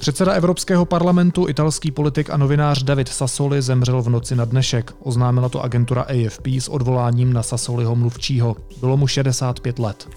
Předseda 0.00 0.32
Evropského 0.32 0.84
parlamentu, 0.84 1.48
italský 1.48 1.90
politik 1.90 2.30
a 2.30 2.36
novinář 2.36 2.82
David 2.82 3.08
Sassoli 3.08 3.62
zemřel 3.62 4.02
v 4.02 4.08
noci 4.08 4.36
na 4.36 4.44
dnešek. 4.44 4.92
Oznámila 5.02 5.48
to 5.48 5.62
agentura 5.62 6.02
AFP 6.02 6.46
s 6.46 6.68
odvoláním 6.68 7.32
na 7.32 7.42
Sassoliho 7.42 7.96
mluvčího. 7.96 8.56
Bylo 8.80 8.96
mu 8.96 9.06
65 9.06 9.78
let. 9.78 10.08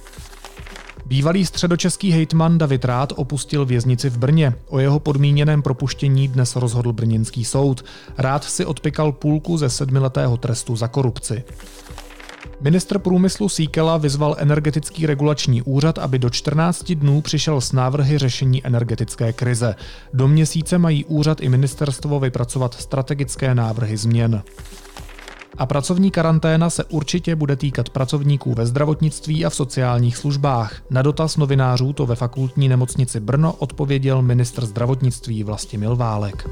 Bývalý 1.05 1.45
středočeský 1.45 2.11
hejtman 2.11 2.57
David 2.57 2.85
Rád 2.85 3.13
opustil 3.15 3.65
věznici 3.65 4.09
v 4.09 4.17
Brně. 4.17 4.53
O 4.67 4.79
jeho 4.79 4.99
podmíněném 4.99 5.61
propuštění 5.61 6.27
dnes 6.27 6.55
rozhodl 6.55 6.93
brněnský 6.93 7.45
soud. 7.45 7.85
Rád 8.17 8.43
si 8.43 8.65
odpikal 8.65 9.11
půlku 9.11 9.57
ze 9.57 9.69
sedmiletého 9.69 10.37
trestu 10.37 10.75
za 10.75 10.87
korupci. 10.87 11.43
Ministr 12.63 12.99
průmyslu 12.99 13.49
Síkela 13.49 13.97
vyzval 13.97 14.35
energetický 14.39 15.05
regulační 15.05 15.61
úřad, 15.61 15.97
aby 15.97 16.19
do 16.19 16.29
14 16.29 16.91
dnů 16.91 17.21
přišel 17.21 17.61
s 17.61 17.71
návrhy 17.71 18.17
řešení 18.17 18.65
energetické 18.65 19.33
krize. 19.33 19.75
Do 20.13 20.27
měsíce 20.27 20.77
mají 20.77 21.05
úřad 21.05 21.41
i 21.41 21.49
ministerstvo 21.49 22.19
vypracovat 22.19 22.73
strategické 22.73 23.55
návrhy 23.55 23.97
změn. 23.97 24.43
A 25.57 25.65
pracovní 25.65 26.11
karanténa 26.11 26.69
se 26.69 26.83
určitě 26.83 27.35
bude 27.35 27.55
týkat 27.55 27.89
pracovníků 27.89 28.53
ve 28.53 28.65
zdravotnictví 28.65 29.45
a 29.45 29.49
v 29.49 29.55
sociálních 29.55 30.17
službách. 30.17 30.81
Na 30.89 31.01
dotaz 31.01 31.37
novinářů 31.37 31.93
to 31.93 32.05
ve 32.05 32.15
fakultní 32.15 32.69
nemocnici 32.69 33.19
Brno 33.19 33.53
odpověděl 33.53 34.21
ministr 34.21 34.65
zdravotnictví 34.65 35.43
Vlastimil 35.43 35.95
Válek. 35.95 36.49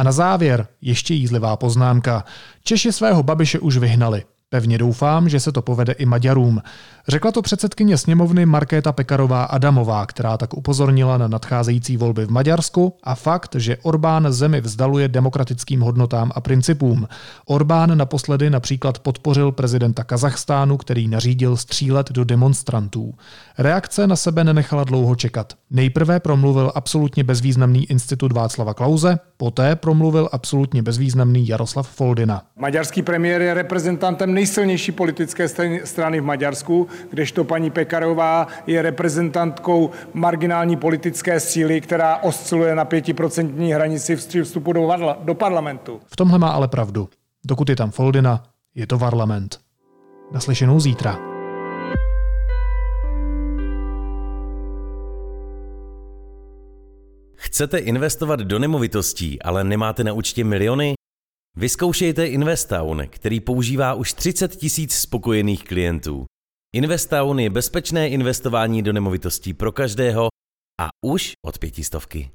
A 0.00 0.02
na 0.02 0.12
závěr 0.12 0.66
ještě 0.80 1.14
jízlivá 1.14 1.56
poznámka. 1.56 2.24
Češi 2.64 2.92
svého 2.92 3.22
babiše 3.22 3.58
už 3.58 3.76
vyhnali. 3.76 4.24
Pevně 4.52 4.78
doufám, 4.78 5.28
že 5.28 5.40
se 5.40 5.52
to 5.52 5.62
povede 5.62 5.92
i 5.92 6.06
Maďarům. 6.06 6.62
Řekla 7.08 7.32
to 7.32 7.42
předsedkyně 7.42 7.96
sněmovny 7.96 8.46
Markéta 8.46 8.92
Pekarová 8.92 9.44
Adamová, 9.44 10.06
která 10.06 10.36
tak 10.36 10.54
upozornila 10.54 11.18
na 11.18 11.28
nadcházející 11.28 11.96
volby 11.96 12.26
v 12.26 12.30
Maďarsku 12.30 12.96
a 13.02 13.14
fakt, 13.14 13.56
že 13.58 13.76
Orbán 13.82 14.32
zemi 14.32 14.60
vzdaluje 14.60 15.08
demokratickým 15.08 15.80
hodnotám 15.80 16.32
a 16.34 16.40
principům. 16.40 17.08
Orbán 17.46 17.98
naposledy 17.98 18.50
například 18.50 18.98
podpořil 18.98 19.52
prezidenta 19.52 20.04
Kazachstánu, 20.04 20.76
který 20.76 21.08
nařídil 21.08 21.56
střílet 21.56 22.10
do 22.10 22.24
demonstrantů. 22.24 23.14
Reakce 23.58 24.06
na 24.06 24.16
sebe 24.16 24.44
nenechala 24.44 24.84
dlouho 24.84 25.16
čekat. 25.16 25.52
Nejprve 25.70 26.20
promluvil 26.20 26.72
absolutně 26.74 27.24
bezvýznamný 27.24 27.84
institut 27.90 28.32
Václava 28.32 28.74
Klauze, 28.74 29.18
poté 29.36 29.76
promluvil 29.76 30.28
absolutně 30.32 30.82
bezvýznamný 30.82 31.48
Jaroslav 31.48 31.88
Foldina. 31.88 32.42
Maďarský 32.56 33.02
premiér 33.02 33.42
je 33.42 33.54
reprezentantem 33.54 34.34
nejsilnější 34.40 34.92
politické 34.92 35.48
strany 35.84 36.20
v 36.20 36.24
Maďarsku, 36.24 36.88
kdežto 37.10 37.44
paní 37.44 37.70
Pekarová 37.70 38.46
je 38.66 38.82
reprezentantkou 38.82 39.90
marginální 40.14 40.76
politické 40.76 41.40
síly, 41.40 41.80
která 41.80 42.16
osciluje 42.16 42.74
na 42.74 42.84
pětiprocentní 42.84 43.72
hranici 43.72 44.16
vstupu 44.16 44.72
do, 44.72 44.88
do 45.20 45.34
parlamentu. 45.34 46.00
V 46.06 46.16
tomhle 46.16 46.38
má 46.38 46.48
ale 46.48 46.68
pravdu. 46.68 47.08
Dokud 47.44 47.68
je 47.68 47.76
tam 47.76 47.90
Foldina, 47.90 48.42
je 48.74 48.86
to 48.86 48.98
parlament. 48.98 49.58
Naslyšenou 50.32 50.80
zítra. 50.80 51.18
Chcete 57.36 57.78
investovat 57.78 58.40
do 58.40 58.58
nemovitostí, 58.58 59.42
ale 59.42 59.64
nemáte 59.64 60.04
na 60.04 60.12
účtě 60.12 60.44
miliony? 60.44 60.94
Vyzkoušejte 61.56 62.26
Investown, 62.26 63.02
který 63.08 63.40
používá 63.40 63.94
už 63.94 64.12
30 64.12 64.56
tisíc 64.56 64.94
spokojených 64.94 65.64
klientů. 65.64 66.24
Investown 66.74 67.40
je 67.40 67.50
bezpečné 67.50 68.08
investování 68.08 68.82
do 68.82 68.92
nemovitostí 68.92 69.54
pro 69.54 69.72
každého 69.72 70.28
a 70.80 70.88
už 71.06 71.32
od 71.46 71.58
pětistovky. 71.58 72.28